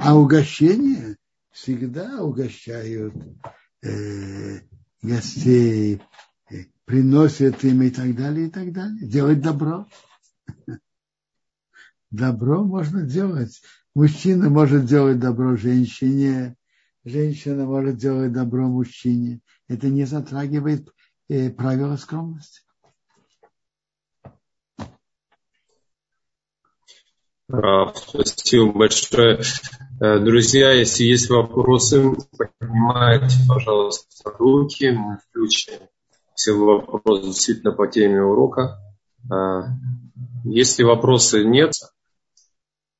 А 0.00 0.16
угощение 0.16 1.16
всегда 1.50 2.22
угощают 2.22 3.14
э, 3.82 4.60
гостей 5.02 6.00
приносят 6.88 7.62
им 7.64 7.82
и 7.82 7.90
так 7.90 8.16
далее, 8.16 8.46
и 8.48 8.50
так 8.50 8.72
далее. 8.72 9.06
Делать 9.06 9.42
добро. 9.42 9.86
Добро 12.10 12.64
можно 12.64 13.02
делать. 13.02 13.60
Мужчина 13.94 14.48
может 14.48 14.86
делать 14.86 15.20
добро 15.20 15.56
женщине, 15.56 16.56
женщина 17.08 17.64
может 17.64 17.96
делать 17.96 18.32
добро 18.32 18.68
мужчине. 18.68 19.40
Это 19.68 19.88
не 19.88 20.04
затрагивает 20.04 20.88
э, 21.28 21.50
правила 21.50 21.96
скромности. 21.96 22.60
Спасибо 27.48 28.72
большое. 28.72 29.40
Э, 30.00 30.18
друзья, 30.18 30.72
если 30.72 31.04
есть 31.04 31.30
вопросы, 31.30 32.14
поднимайте, 32.36 33.36
пожалуйста, 33.48 34.30
руки, 34.38 34.90
мы 34.90 35.18
включим 35.18 35.80
все 36.34 36.52
вопросы 36.52 37.26
действительно 37.26 37.72
по 37.72 37.88
теме 37.88 38.22
урока. 38.22 38.78
А, 39.30 39.64
если 40.44 40.84
вопросы 40.84 41.44
нет, 41.44 41.72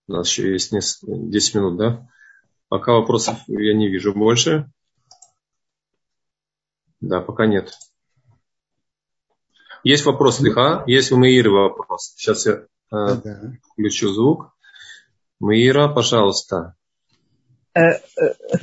у 0.09 0.13
нас 0.13 0.29
еще 0.29 0.53
есть 0.53 0.73
10 0.73 1.55
минут, 1.55 1.77
да? 1.77 2.09
Пока 2.69 2.93
вопросов 2.93 3.37
я 3.47 3.75
не 3.75 3.89
вижу 3.89 4.12
больше. 4.14 4.71
Да, 7.01 7.21
пока 7.21 7.47
нет. 7.47 7.73
Есть 9.85 10.05
вопрос, 10.05 10.41
Лиха? 10.41 10.83
Есть 10.87 11.12
у 11.12 11.19
Маиры 11.19 11.51
вопрос. 11.51 12.14
Сейчас 12.16 12.47
я 12.47 12.64
э, 12.93 13.14
включу 13.73 14.09
звук. 14.09 14.53
Маира, 15.41 15.89
пожалуйста. 15.89 16.75
Э, 17.75 17.81
э, 17.81 17.99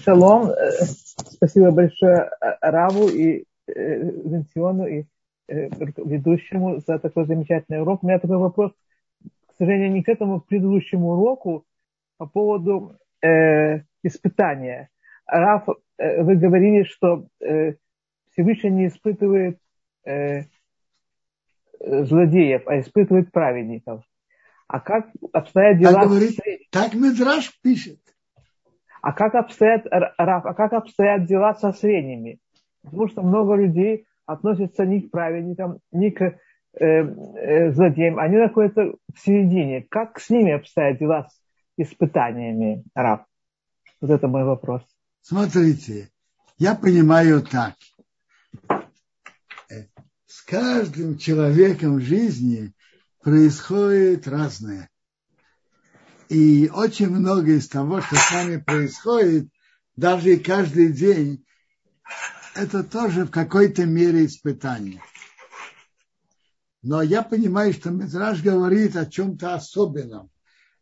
шалом. 0.03 0.51
Спасибо 1.17 1.71
большое 1.71 2.29
Раву 2.61 3.07
и 3.07 3.45
Венциону 3.67 4.85
и 4.85 5.05
э, 5.47 5.69
ведущему 5.95 6.81
за 6.85 6.99
такой 6.99 7.25
замечательный 7.25 7.81
урок. 7.81 8.03
У 8.03 8.07
меня 8.07 8.19
такой 8.19 8.37
вопрос, 8.37 8.71
к 9.23 9.55
сожалению, 9.57 9.93
не 9.93 10.03
к 10.03 10.09
этому 10.09 10.41
предыдущему 10.41 11.11
уроку, 11.11 11.65
по 12.17 12.25
поводу 12.25 12.97
э, 13.21 13.83
испытания. 14.05 14.89
Раф, 15.25 15.67
э, 15.97 16.23
вы 16.23 16.35
говорили, 16.35 16.83
что 16.83 17.27
э, 17.41 17.75
Всевышний 18.31 18.71
не 18.71 18.87
испытывает 18.87 19.57
э, 20.05 20.43
злодеев, 21.79 22.63
а 22.67 22.79
испытывает 22.79 23.31
праведников. 23.31 24.03
А 24.67 24.79
как 24.79 25.09
обстоят 25.31 25.77
дела... 25.77 26.01
Так, 26.01 26.09
говорит, 26.09 26.39
так 26.71 26.93
Мидраш 26.93 27.51
пишет. 27.61 27.99
А 29.01 29.13
как 29.13 29.35
обстоят, 29.35 29.85
Раф, 30.17 30.45
а 30.45 30.53
как 30.53 30.73
обстоят 30.73 31.25
дела 31.25 31.53
со 31.53 31.71
средними? 31.71 32.39
Потому 32.83 33.07
что 33.07 33.21
много 33.21 33.55
людей 33.55 34.07
относятся 34.25 34.85
не 34.85 35.01
к 35.01 35.11
праведникам, 35.11 35.79
не 35.91 36.09
к 36.09 36.21
э, 36.23 36.35
э, 36.79 37.71
злодеям. 37.71 38.17
Они 38.17 38.37
находятся 38.37 38.95
в 39.13 39.19
середине. 39.19 39.85
Как 39.89 40.19
с 40.19 40.29
ними 40.31 40.53
обстоят 40.53 40.97
дела 40.97 41.27
с 41.27 41.39
испытаниями, 41.77 42.83
раб? 42.95 43.25
Вот 44.01 44.09
это 44.09 44.27
мой 44.27 44.43
вопрос. 44.43 44.81
Смотрите, 45.21 46.11
я 46.57 46.75
понимаю 46.75 47.41
так. 47.41 47.75
С 50.27 50.41
каждым 50.41 51.17
человеком 51.17 51.97
в 51.97 52.01
жизни 52.01 52.73
происходит 53.21 54.27
разное. 54.27 54.89
И 56.29 56.69
очень 56.73 57.09
много 57.09 57.51
из 57.51 57.67
того, 57.67 58.01
что 58.01 58.15
с 58.15 58.31
нами 58.31 58.57
происходит, 58.57 59.49
даже 59.95 60.35
и 60.35 60.39
каждый 60.39 60.91
день, 60.91 61.45
это 62.55 62.83
тоже 62.83 63.25
в 63.25 63.31
какой-то 63.31 63.85
мере 63.85 64.25
испытание. 64.25 65.01
Но 66.81 67.01
я 67.01 67.23
понимаю, 67.23 67.73
что 67.73 67.89
Митраж 67.89 68.41
говорит 68.41 68.95
о 68.95 69.05
чем-то 69.05 69.55
особенном, 69.55 70.29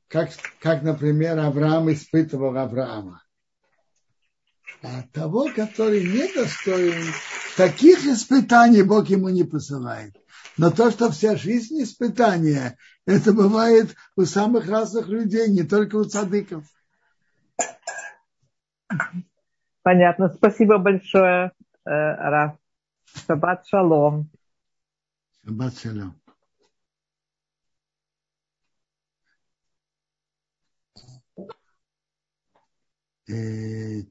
как, 0.07 0.29
как, 0.59 0.83
например, 0.83 1.39
Авраам 1.39 1.91
испытывал 1.91 2.57
Авраама. 2.57 3.21
А 4.81 5.03
того, 5.13 5.49
который 5.55 6.03
недостоин, 6.03 7.13
таких 7.55 8.05
испытаний 8.05 8.83
Бог 8.83 9.07
ему 9.07 9.29
не 9.29 9.43
посылает. 9.43 10.15
Но 10.57 10.69
то, 10.71 10.91
что 10.91 11.09
вся 11.09 11.35
жизнь 11.35 11.81
испытания, 11.81 12.77
это 13.05 13.33
бывает 13.33 13.95
у 14.15 14.25
самых 14.25 14.67
разных 14.67 15.07
людей, 15.07 15.49
не 15.49 15.63
только 15.63 15.95
у 15.95 16.03
цадыков. 16.03 16.65
Понятно. 19.81 20.29
Спасибо 20.29 20.77
большое. 20.77 21.51
Раф. 21.85 22.57
Шаббат 23.25 23.65
шалом. 23.67 24.29
Шаббат 25.43 25.77
шалом. 25.77 26.22
Я 33.27 34.03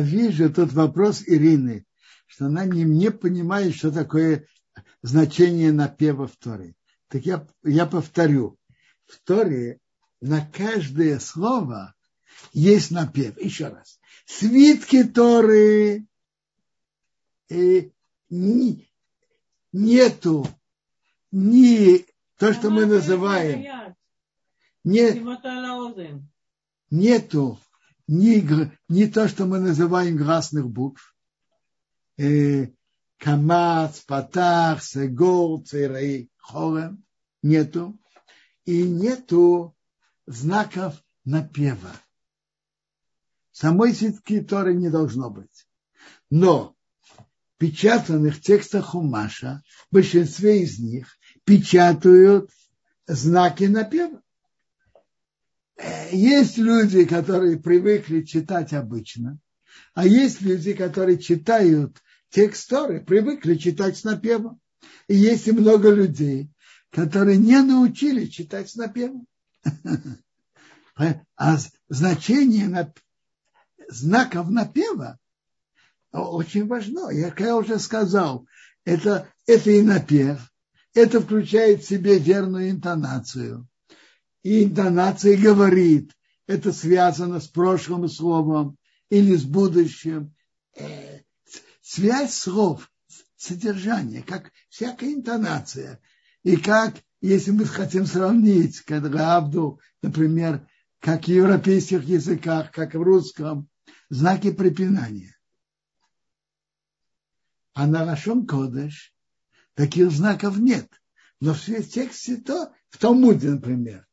вижу 0.00 0.52
тот 0.52 0.72
вопрос 0.72 1.22
Ирины, 1.26 1.86
что 2.26 2.46
она 2.46 2.64
не, 2.64 2.84
не 2.84 3.10
понимает, 3.10 3.74
что 3.74 3.90
такое 3.90 4.46
значение 5.02 5.72
напева 5.72 6.26
в 6.26 6.36
Торе. 6.36 6.74
Так 7.08 7.26
я, 7.26 7.46
я 7.64 7.86
повторю. 7.86 8.58
В 9.06 9.20
Торе 9.22 9.80
на 10.20 10.46
каждое 10.46 11.18
слово 11.18 11.94
есть 12.52 12.90
напев. 12.90 13.36
Еще 13.38 13.68
раз. 13.68 14.00
Свитки 14.24 15.04
Торы 15.04 16.06
и 17.48 17.92
не, 18.30 18.88
нету 19.72 20.46
ни 21.30 22.06
то, 22.38 22.52
что 22.52 22.70
мы 22.70 22.86
называем, 22.86 23.94
нет, 24.84 25.22
нету 26.92 27.58
ни, 28.06 28.46
ни 28.88 29.06
то, 29.06 29.26
что 29.26 29.46
мы 29.46 29.58
называем 29.58 30.18
красных 30.18 30.68
букв, 30.68 31.16
э, 32.18 32.68
Камац, 33.18 34.00
Патах, 34.00 34.82
Сегор, 34.82 35.64
Церей, 35.64 36.30
Хорем, 36.36 37.04
нету. 37.42 37.98
И 38.64 38.82
нету 38.82 39.76
знаков 40.26 41.02
напева. 41.24 41.90
Самой 43.50 43.92
сетки 43.92 44.40
Торы 44.40 44.74
не 44.74 44.88
должно 44.88 45.30
быть. 45.30 45.66
Но 46.30 46.76
печатанных 47.58 48.40
текстах 48.40 48.86
Хумаша, 48.86 49.62
в 49.90 49.94
большинстве 49.94 50.62
из 50.62 50.78
них 50.78 51.16
печатают 51.44 52.50
знаки 53.06 53.64
напева. 53.64 54.22
Есть 56.10 56.58
люди, 56.58 57.04
которые 57.04 57.58
привыкли 57.58 58.22
читать 58.22 58.72
обычно, 58.72 59.38
а 59.94 60.06
есть 60.06 60.40
люди, 60.42 60.74
которые 60.74 61.18
читают 61.18 61.98
текст 62.30 62.70
привыкли 63.06 63.56
читать 63.56 63.96
с 63.96 64.04
напевом. 64.04 64.60
И 65.08 65.14
есть 65.14 65.48
и 65.48 65.52
много 65.52 65.90
людей, 65.90 66.50
которые 66.90 67.38
не 67.38 67.60
научились 67.62 68.30
читать 68.30 68.70
с 68.70 68.76
напевом. 68.76 69.26
А 71.36 71.56
значение 71.88 72.92
знаков 73.88 74.50
напева 74.50 75.18
очень 76.12 76.66
важно. 76.66 77.10
Я, 77.10 77.34
я 77.36 77.56
уже 77.56 77.78
сказал, 77.78 78.46
это, 78.84 79.28
это 79.46 79.70
и 79.70 79.82
напев, 79.82 80.52
это 80.94 81.20
включает 81.20 81.82
в 81.82 81.88
себе 81.88 82.18
верную 82.18 82.70
интонацию. 82.70 83.66
И 84.42 84.64
интонация 84.64 85.36
говорит, 85.36 86.12
это 86.46 86.72
связано 86.72 87.40
с 87.40 87.46
прошлым 87.46 88.08
словом 88.08 88.76
или 89.08 89.36
с 89.36 89.44
будущим. 89.44 90.34
Э, 90.76 91.20
связь 91.80 92.34
слов, 92.34 92.90
содержание, 93.36 94.22
как 94.22 94.50
всякая 94.68 95.12
интонация. 95.12 96.00
И 96.42 96.56
как, 96.56 96.96
если 97.20 97.52
мы 97.52 97.66
хотим 97.66 98.06
сравнить, 98.06 98.80
как 98.80 99.04
Равду, 99.04 99.80
например, 100.02 100.66
как 100.98 101.24
в 101.24 101.28
европейских 101.28 102.04
языках, 102.04 102.72
как 102.72 102.94
в 102.94 103.02
русском, 103.02 103.68
знаки 104.08 104.50
препинания. 104.50 105.36
А 107.74 107.86
на 107.86 108.04
Рашон 108.04 108.46
Кодыш 108.46 109.14
таких 109.74 110.10
знаков 110.10 110.58
нет. 110.58 110.88
Но 111.40 111.54
в 111.54 111.60
тексте 111.60 112.36
то, 112.36 112.72
в 112.90 112.98
Талмуде, 112.98 113.50
например, 113.50 114.06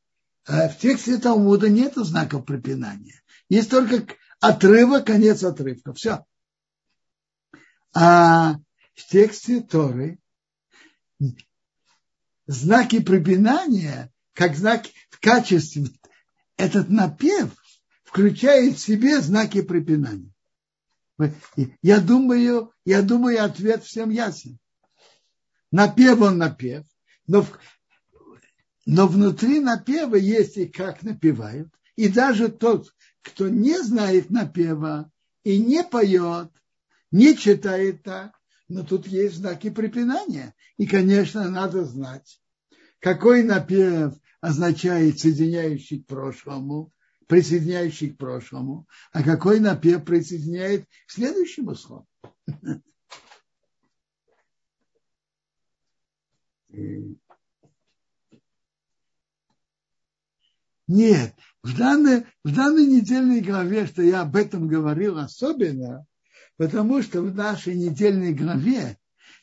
а 0.45 0.69
в 0.69 0.77
тексте 0.77 1.17
Талмуда 1.17 1.69
нет 1.69 1.93
знаков 1.95 2.45
препинания. 2.45 3.21
Есть 3.49 3.69
только 3.69 4.15
отрывок, 4.39 5.07
конец 5.07 5.43
отрывка. 5.43 5.93
Все. 5.93 6.25
А 7.93 8.55
в 8.93 9.07
тексте 9.07 9.61
Торы 9.61 10.19
знаки 12.47 12.99
препинания, 12.99 14.11
как 14.33 14.55
знаки 14.55 14.91
в 15.09 15.19
качестве, 15.19 15.87
этот 16.57 16.89
напев 16.89 17.53
включает 18.03 18.77
в 18.77 18.79
себе 18.79 19.21
знаки 19.21 19.61
препинания. 19.61 20.31
Я 21.81 21.99
думаю, 21.99 22.73
я 22.85 23.01
думаю, 23.01 23.43
ответ 23.43 23.83
всем 23.83 24.09
ясен. 24.09 24.57
Напев 25.71 26.21
он 26.21 26.37
напев, 26.37 26.85
но, 27.27 27.43
в, 27.43 27.59
но 28.91 29.05
внутри 29.05 29.59
напева 29.59 30.15
есть 30.15 30.57
и 30.57 30.65
как 30.65 31.03
напевают. 31.03 31.69
И 31.95 32.09
даже 32.09 32.49
тот, 32.49 32.91
кто 33.21 33.47
не 33.47 33.79
знает 33.83 34.31
напева 34.31 35.11
и 35.43 35.59
не 35.59 35.83
поет, 35.83 36.49
не 37.11 37.37
читает 37.37 38.01
так, 38.01 38.31
но 38.67 38.83
тут 38.83 39.05
есть 39.05 39.35
знаки 39.35 39.69
препинания. 39.69 40.55
И, 40.77 40.87
конечно, 40.87 41.47
надо 41.51 41.85
знать, 41.85 42.41
какой 42.97 43.43
напев 43.43 44.15
означает 44.41 45.19
соединяющий 45.19 46.01
к 46.01 46.07
прошлому, 46.07 46.91
присоединяющий 47.27 48.09
к 48.09 48.17
прошлому, 48.17 48.87
а 49.11 49.21
какой 49.21 49.59
напев 49.59 50.03
присоединяет 50.03 50.85
к 51.05 51.11
следующему 51.11 51.75
слову. 51.75 52.07
Нет, 60.89 61.33
в 61.63 61.77
данной, 61.77 62.25
в 62.43 62.53
данной 62.53 62.85
недельной 62.85 63.39
главе, 63.39 63.87
что 63.87 64.01
я 64.01 64.21
об 64.21 64.35
этом 64.35 64.67
говорил 64.67 65.17
особенно, 65.17 66.05
Потому 66.59 67.01
что 67.01 67.21
в 67.21 67.33
нашей 67.33 67.73
недельной 67.73 68.33
главе 68.33 68.97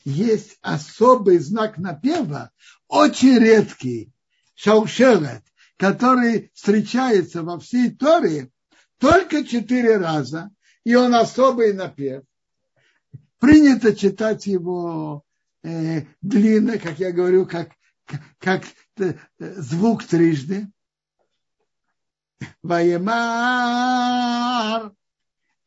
есть 0.05 0.59
особый 0.61 1.39
знак 1.39 1.79
напева, 1.79 2.51
очень 2.89 3.39
редкий, 3.39 4.13
шаушерет, 4.55 5.43
который 5.79 6.51
встречается 6.53 7.43
во 7.43 7.59
всей 7.59 7.91
Торе 7.91 8.51
только 8.99 9.47
четыре 9.47 9.97
раза, 9.97 10.51
и 10.85 10.95
он 10.95 11.15
особый 11.15 11.73
напев. 11.73 12.23
Принято 13.39 13.97
читать 13.97 14.47
его 14.47 15.25
э, 15.63 16.03
длинно, 16.21 16.77
как 16.77 16.99
я 16.99 17.13
говорю, 17.13 17.47
как, 17.47 17.71
как, 18.39 18.65
э, 18.99 19.15
звук 19.39 20.05
трижды. 20.05 20.71
Ваемар. 22.63 23.07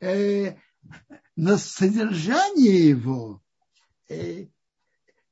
Э, 0.02 0.56
но 1.36 1.58
содержание 1.58 2.90
его 2.90 3.42
э, 4.08 4.48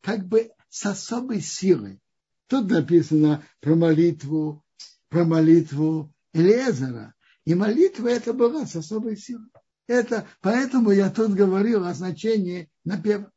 как 0.02 0.28
бы 0.28 0.52
с 0.70 0.86
особой 0.86 1.42
силой. 1.42 2.00
Тут 2.48 2.70
написано 2.70 3.44
про 3.60 3.76
молитву, 3.76 4.64
про 5.10 5.26
молитву 5.26 6.14
Элезера. 6.34 7.14
И 7.46 7.56
молитва 7.56 8.08
это 8.08 8.34
была 8.34 8.66
с 8.66 8.76
особой 8.76 9.18
силой. 9.18 9.50
Это, 9.88 10.28
поэтому 10.42 10.92
я 10.92 11.10
тут 11.10 11.34
говорил 11.34 11.86
о 11.86 11.94
значении 11.94 12.70
напева. 12.84 13.32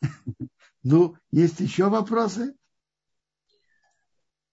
Ну, 0.84 1.16
есть 1.30 1.60
еще 1.60 1.88
вопросы? 1.88 2.56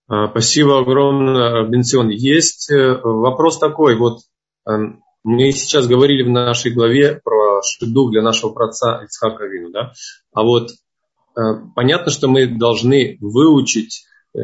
А, 0.09 0.27
спасибо 0.27 0.79
огромное, 0.79 1.63
Бенцион. 1.67 2.09
Есть 2.09 2.71
э, 2.71 2.99
вопрос 3.03 3.59
такой, 3.59 3.95
вот 3.95 4.21
эм, 4.67 5.03
мы 5.23 5.51
сейчас 5.51 5.85
говорили 5.85 6.23
в 6.23 6.29
нашей 6.29 6.71
главе 6.71 7.21
про 7.23 7.61
шиду 7.61 8.09
для 8.09 8.23
нашего 8.23 8.49
праца 8.49 9.01
Ицхака 9.03 9.45
Вину, 9.45 9.69
да? 9.69 9.93
А 10.33 10.41
вот 10.41 10.71
э, 10.71 11.41
понятно, 11.75 12.11
что 12.11 12.27
мы 12.27 12.47
должны 12.47 13.17
выучить 13.21 14.05
э, 14.33 14.39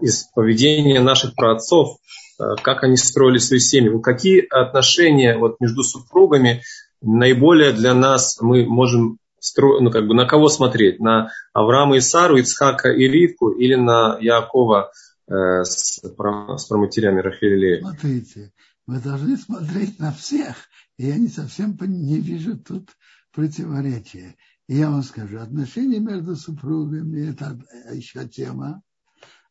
из 0.00 0.24
поведения 0.34 1.00
наших 1.00 1.36
праотцов, 1.36 1.98
э, 2.40 2.56
как 2.60 2.82
они 2.82 2.96
строили 2.96 3.38
свои 3.38 3.60
семьи. 3.60 3.90
Вот 3.90 4.02
какие 4.02 4.44
отношения 4.44 5.38
вот 5.38 5.60
между 5.60 5.84
супругами 5.84 6.62
наиболее 7.00 7.70
для 7.70 7.94
нас 7.94 8.38
мы 8.40 8.66
можем 8.66 9.18
строить, 9.46 9.82
ну 9.82 9.90
как 9.90 10.06
бы 10.06 10.14
на 10.14 10.26
кого 10.26 10.48
смотреть? 10.48 11.00
На 11.00 11.30
Авраама 11.52 11.96
и 11.96 12.00
Сару, 12.00 12.36
Ицхака 12.36 12.90
и 12.90 13.06
Ривку 13.08 13.50
или 13.50 13.74
на 13.74 14.18
Якова 14.20 14.90
э, 15.28 15.62
с, 15.62 16.00
с 16.02 16.66
проматерями 16.68 17.20
Рахиль 17.20 17.80
Смотрите, 17.80 18.52
мы 18.86 19.00
должны 19.00 19.36
смотреть 19.36 19.98
на 19.98 20.12
всех. 20.12 20.56
Я 20.98 21.16
не 21.16 21.28
совсем 21.28 21.76
не 21.80 22.20
вижу 22.20 22.56
тут 22.58 22.90
противоречия. 23.32 24.36
И 24.68 24.76
я 24.76 24.90
вам 24.90 25.02
скажу, 25.02 25.38
отношения 25.38 26.00
между 26.00 26.34
супругами– 26.36 27.30
это 27.30 27.58
еще 27.92 28.26
тема. 28.26 28.82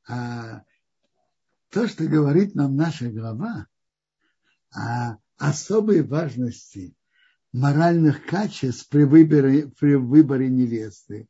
А 0.08 0.64
то, 1.70 1.88
что 1.88 2.06
говорит 2.06 2.56
нам 2.56 2.76
наша 2.76 3.10
глава, 3.10 3.68
о 4.74 5.18
особой 5.38 6.04
важности 6.04 6.96
моральных 7.56 8.26
качеств 8.26 8.90
при 8.90 9.04
выборе, 9.04 9.68
при 9.68 9.96
выборе 9.96 10.50
невесты 10.50 11.28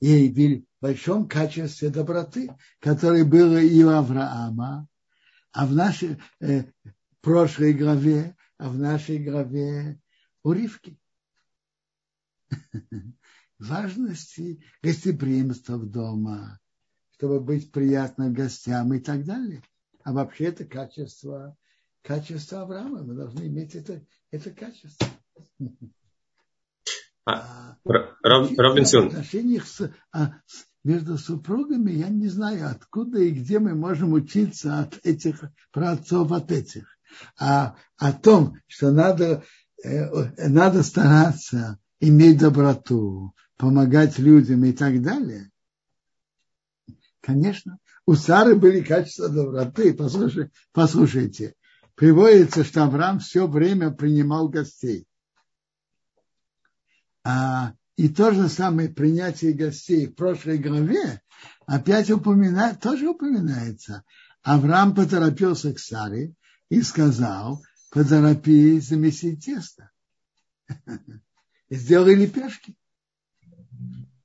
и 0.00 0.28
в 0.28 0.82
большом 0.82 1.28
качестве 1.28 1.90
доброты, 1.90 2.50
которое 2.80 3.24
было 3.24 3.58
и 3.60 3.82
у 3.82 3.90
Авраама, 3.90 4.88
а 5.52 5.66
в 5.66 5.72
нашей 5.72 6.18
э, 6.40 6.64
прошлой 7.20 7.72
главе, 7.72 8.36
а 8.58 8.68
в 8.68 8.78
нашей 8.78 9.18
главе 9.18 10.00
у 10.42 10.52
Ривки. 10.52 10.98
Важности 13.58 14.62
гостеприимства 14.82 15.76
в 15.76 15.90
дома, 15.90 16.60
чтобы 17.12 17.40
быть 17.40 17.72
приятным 17.72 18.34
гостям 18.34 18.92
и 18.92 19.00
так 19.00 19.24
далее. 19.24 19.62
А 20.04 20.12
вообще 20.12 20.44
это 20.44 20.66
качество, 20.66 21.56
качество 22.02 22.62
Авраама. 22.62 23.02
Мы 23.02 23.14
должны 23.14 23.46
иметь 23.46 23.74
это, 23.74 24.04
это 24.30 24.50
качество. 24.50 25.08
А, 27.24 27.76
Равенсион. 28.22 29.08
отношениях 29.08 29.66
с, 29.66 29.90
а, 30.12 30.34
с, 30.46 30.64
между 30.84 31.18
супругами, 31.18 31.90
я 31.90 32.08
не 32.08 32.28
знаю, 32.28 32.70
откуда 32.70 33.18
и 33.20 33.30
где 33.30 33.58
мы 33.58 33.74
можем 33.74 34.12
учиться 34.12 34.78
от 34.78 35.04
этих 35.04 35.42
праотцов, 35.72 36.30
от 36.30 36.52
этих. 36.52 36.86
А 37.38 37.74
о 37.96 38.12
том, 38.12 38.56
что 38.68 38.92
надо, 38.92 39.42
э, 39.82 40.48
надо 40.48 40.84
стараться 40.84 41.78
иметь 41.98 42.38
доброту, 42.38 43.32
помогать 43.56 44.18
людям 44.18 44.64
и 44.64 44.72
так 44.72 45.02
далее. 45.02 45.50
Конечно, 47.20 47.78
у 48.06 48.14
Сары 48.14 48.54
были 48.54 48.80
качества 48.80 49.28
доброты. 49.28 49.92
Послушайте, 49.92 50.52
послушайте, 50.72 51.54
приводится, 51.96 52.62
что 52.62 52.84
Авраам 52.84 53.18
все 53.18 53.48
время 53.48 53.90
принимал 53.90 54.48
гостей. 54.48 55.08
А, 57.28 57.72
и 57.96 58.08
то 58.08 58.30
же 58.30 58.48
самое 58.48 58.88
принятие 58.88 59.52
гостей 59.52 60.06
в 60.06 60.14
прошлой 60.14 60.58
главе 60.58 61.20
опять 61.66 62.08
упоминает, 62.08 62.78
тоже 62.78 63.08
упоминается. 63.08 64.04
Авраам 64.44 64.94
поторопился 64.94 65.74
к 65.74 65.80
Саре 65.80 66.34
и 66.68 66.82
сказал, 66.82 67.64
поторопись 67.90 68.86
замесить 68.86 69.44
тесто. 69.44 69.90
Сделай 71.68 72.14
лепешки. 72.14 72.76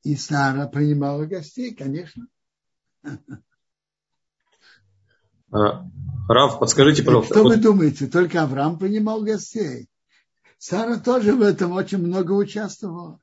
И 0.03 0.15
Сара 0.15 0.67
принимала 0.67 1.25
гостей, 1.25 1.73
конечно. 1.73 2.27
А, 5.49 5.89
Рав, 6.29 6.59
подскажите, 6.59 7.01
пожалуйста. 7.01 7.33
Что 7.33 7.43
вы 7.45 7.57
думаете, 7.57 8.05
только 8.05 8.43
Авраам 8.43 8.77
принимал 8.77 9.23
гостей? 9.23 9.89
Сара 10.63 10.99
тоже 10.99 11.33
в 11.33 11.41
этом 11.41 11.71
очень 11.71 11.97
много 11.97 12.33
участвовала. 12.33 13.19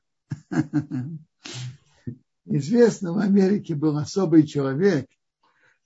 Известно, 2.45 3.13
в 3.13 3.19
Америке 3.19 3.75
был 3.75 3.97
особый 3.97 4.45
человек, 4.45 5.05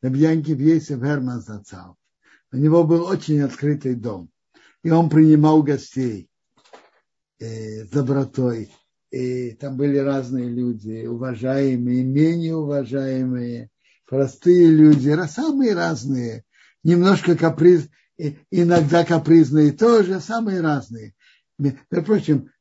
Рабьянки 0.01 0.53
Бьесев 0.53 0.99
Герман 0.99 1.41
Зацал. 1.41 1.95
У 2.51 2.57
него 2.57 2.83
был 2.85 3.03
очень 3.05 3.41
открытый 3.41 3.93
дом. 3.93 4.31
И 4.81 4.89
он 4.89 5.11
принимал 5.11 5.61
гостей 5.61 6.27
э, 7.37 7.85
с 7.85 7.89
добротой. 7.89 8.71
И 9.11 9.51
там 9.51 9.77
были 9.77 9.99
разные 9.99 10.49
люди, 10.49 11.05
уважаемые, 11.05 12.03
менее 12.03 12.55
уважаемые, 12.55 13.69
простые 14.07 14.71
люди, 14.71 15.15
самые 15.27 15.75
разные. 15.75 16.45
Немножко 16.83 17.37
каприз, 17.37 17.89
иногда 18.49 19.05
капризные 19.05 19.71
тоже, 19.71 20.19
самые 20.19 20.59
разные. 20.59 21.13
Между 21.63 22.03
прочим, 22.03 22.51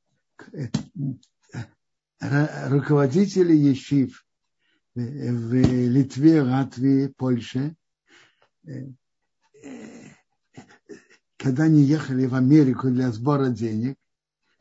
руководители 2.21 3.53
Ешив 3.53 4.25
в 4.95 5.55
Литве, 5.55 6.43
Латвии, 6.43 7.09
Польше, 7.09 7.75
когда 11.37 11.65
они 11.65 11.83
ехали 11.83 12.27
в 12.27 12.35
Америку 12.37 12.91
для 12.91 13.11
сбора 13.11 13.49
денег, 13.49 13.97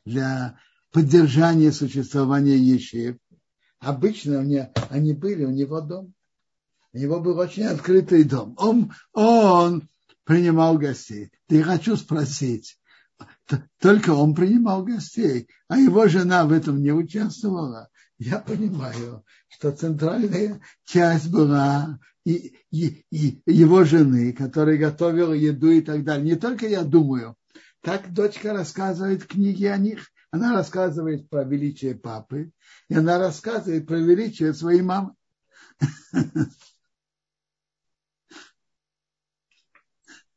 для 0.05 0.57
поддержания 0.91 1.71
существования 1.71 2.57
Ешив, 2.57 3.17
обычно 3.77 4.39
они, 4.39 4.63
они 4.89 5.13
были 5.13 5.45
у 5.45 5.51
него 5.51 5.81
дом. 5.81 6.15
У 6.93 6.97
него 6.97 7.19
был 7.19 7.37
очень 7.37 7.65
открытый 7.65 8.23
дом. 8.23 8.55
Он, 8.57 8.91
он 9.13 9.87
принимал 10.23 10.79
гостей. 10.79 11.31
Я 11.47 11.63
хочу 11.63 11.95
спросить, 11.95 12.80
только 13.79 14.11
он 14.11 14.33
принимал 14.33 14.83
гостей, 14.83 15.47
а 15.67 15.77
его 15.77 16.07
жена 16.07 16.45
в 16.45 16.51
этом 16.51 16.81
не 16.81 16.91
участвовала. 16.91 17.89
Я 18.17 18.39
понимаю, 18.39 19.25
что 19.49 19.71
центральная 19.71 20.61
часть 20.85 21.29
была 21.31 21.99
и, 22.23 22.55
и, 22.71 23.03
и 23.09 23.41
его 23.45 23.83
жены, 23.83 24.31
которая 24.33 24.77
готовила 24.77 25.33
еду 25.33 25.71
и 25.71 25.81
так 25.81 26.03
далее. 26.03 26.33
Не 26.33 26.35
только 26.35 26.67
я 26.67 26.83
думаю, 26.83 27.35
так 27.81 28.13
дочка 28.13 28.53
рассказывает 28.53 29.25
книги 29.25 29.65
о 29.65 29.77
них. 29.77 30.07
Она 30.29 30.53
рассказывает 30.53 31.29
про 31.29 31.43
величие 31.43 31.95
папы, 31.95 32.51
и 32.87 32.95
она 32.95 33.17
рассказывает 33.17 33.87
про 33.87 33.97
величие 33.97 34.53
своей 34.53 34.81
мамы. 34.81 35.13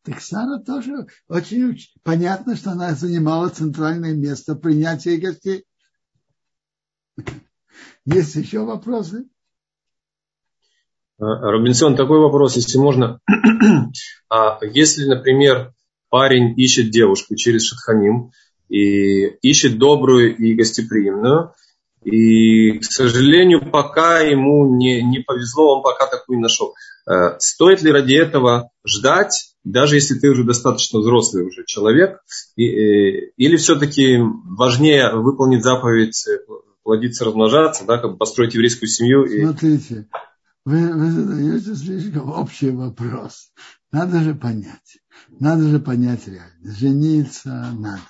Так 0.05 0.21
Сара 0.21 0.59
тоже 0.59 1.07
очень 1.29 1.79
понятно, 2.03 2.57
что 2.57 2.73
она 2.73 2.95
занимала 2.95 3.49
центральное 3.49 4.13
место 4.13 4.55
принятия 4.55 5.17
гостей. 5.17 5.65
Есть 8.05 8.35
еще 8.35 8.61
вопросы? 8.67 9.25
А, 11.19 11.25
Робинсон, 11.25 11.97
такой 11.97 12.21
вопрос, 12.21 12.57
если 12.57 12.77
можно. 12.77 13.21
а 14.29 14.59
если, 14.63 15.07
например, 15.07 15.73
парень 16.11 16.53
ищет 16.61 16.91
девушку 16.91 17.35
через 17.35 17.63
Шатханим 17.65 18.31
и 18.69 19.25
ищет 19.25 19.79
добрую 19.79 20.37
и 20.37 20.55
гостеприимную, 20.55 21.55
и, 22.03 22.79
к 22.79 22.85
сожалению, 22.85 23.71
пока 23.71 24.21
ему 24.21 24.77
не, 24.77 25.03
не 25.03 25.21
повезло, 25.21 25.79
он 25.79 25.83
пока 25.83 26.07
такую 26.07 26.37
не 26.37 26.43
нашел. 26.43 26.75
Э, 27.09 27.39
стоит 27.39 27.81
ли 27.81 27.91
ради 27.91 28.15
этого 28.15 28.71
ждать 28.87 29.54
даже 29.65 29.97
если 29.97 30.19
ты 30.19 30.31
уже 30.31 30.45
достаточно 30.45 31.01
взрослый 31.01 31.45
уже 31.45 31.65
человек, 31.65 32.21
и, 32.55 32.65
и, 32.65 33.33
или 33.37 33.57
все-таки 33.57 34.19
важнее 34.19 35.15
выполнить 35.15 35.65
заповедь 35.65 36.27
э, 36.29 36.39
плодиться, 36.83 37.25
размножаться, 37.25 37.85
да, 37.87 37.99
как 37.99 38.19
построить 38.19 38.55
еврейскую 38.55 38.89
семью. 38.89 39.25
И... 39.25 39.43
Смотрите, 39.43 40.07
вы, 40.65 40.93
вы 40.93 41.11
задаете 41.11 41.75
слишком 41.75 42.31
общий 42.31 42.71
вопрос. 42.71 43.53
Надо 43.91 44.23
же 44.23 44.35
понять. 44.35 44.99
Надо 45.29 45.69
же 45.69 45.81
понять 45.81 46.27
реально. 46.29 46.75
Жениться 46.75 47.73
надо. 47.73 48.01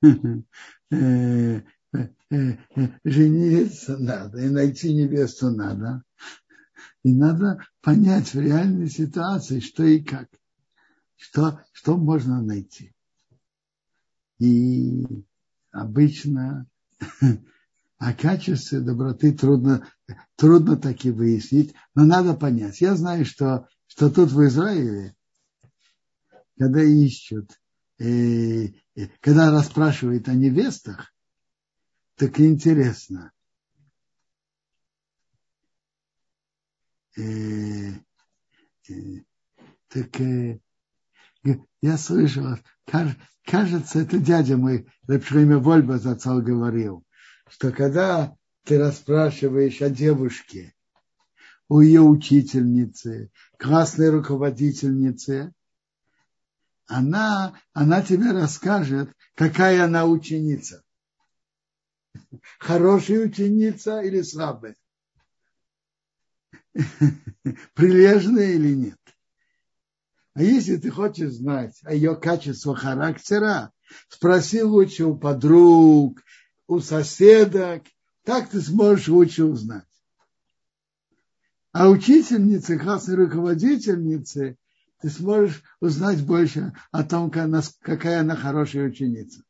Э, 0.90 1.60
э, 2.30 2.56
жениться 3.04 3.96
надо. 3.98 4.38
И 4.38 4.48
найти 4.48 4.94
невесту 4.94 5.50
надо. 5.50 6.02
И 7.04 7.12
надо 7.12 7.64
понять 7.80 8.34
в 8.34 8.40
реальной 8.40 8.88
ситуации, 8.88 9.60
что 9.60 9.84
и 9.84 10.00
как. 10.00 10.28
Что, 11.16 11.60
что 11.72 11.96
можно 11.96 12.42
найти. 12.42 12.94
И 14.38 15.04
обычно 15.72 16.66
о 17.98 18.12
качестве 18.14 18.80
доброты 18.80 19.32
трудно, 19.32 19.88
трудно 20.36 20.76
таки 20.76 21.10
выяснить, 21.10 21.74
но 21.94 22.04
надо 22.04 22.34
понять. 22.34 22.80
Я 22.80 22.94
знаю, 22.96 23.24
что, 23.24 23.68
что 23.86 24.10
тут 24.10 24.30
в 24.30 24.44
Израиле, 24.46 25.16
когда 26.56 26.82
ищут, 26.82 27.60
э, 27.98 28.68
э 28.94 29.08
когда 29.20 29.50
расспрашивают 29.50 30.28
о 30.28 30.34
невестах, 30.34 31.12
так 32.16 32.38
интересно. 32.40 33.26
Э, 33.26 33.30
э, 33.30 33.38
так 39.88 40.20
э, 40.20 40.60
я 41.80 41.98
слышал, 41.98 42.56
кажется, 43.44 44.00
это 44.00 44.18
дядя 44.18 44.56
мой, 44.56 44.86
Рабшхайме 45.06 45.56
Вольба 45.56 45.98
зацал 45.98 46.42
говорил, 46.42 47.04
что 47.48 47.72
когда 47.72 48.36
ты 48.64 48.78
расспрашиваешь 48.78 49.80
о 49.80 49.90
девушке, 49.90 50.74
у 51.68 51.80
ее 51.80 52.00
учительницы, 52.00 53.30
классной 53.58 54.10
руководительнице, 54.10 55.52
она, 56.86 57.60
она 57.74 58.02
тебе 58.02 58.32
расскажет, 58.32 59.12
какая 59.34 59.84
она 59.84 60.06
ученица. 60.06 60.82
Хорошая 62.58 63.26
ученица 63.26 64.00
или 64.00 64.22
слабая. 64.22 64.74
прилежная 67.74 68.52
или 68.52 68.74
нет. 68.74 68.98
А 70.34 70.42
если 70.42 70.76
ты 70.76 70.90
хочешь 70.90 71.32
знать 71.32 71.78
о 71.82 71.92
ее 71.92 72.14
качестве 72.14 72.74
характера, 72.74 73.72
спроси 74.08 74.62
лучше 74.62 75.04
у 75.04 75.16
подруг, 75.16 76.22
у 76.68 76.80
соседок, 76.80 77.82
так 78.24 78.48
ты 78.48 78.60
сможешь 78.60 79.08
лучше 79.08 79.44
узнать. 79.44 79.84
А 81.72 81.88
учительницы, 81.88 82.78
классной 82.78 83.16
руководительницы, 83.16 84.56
ты 85.00 85.10
сможешь 85.10 85.62
узнать 85.80 86.24
больше 86.24 86.72
о 86.90 87.04
том, 87.04 87.30
какая 87.30 88.20
она 88.20 88.36
хорошая 88.36 88.88
ученица. 88.88 89.42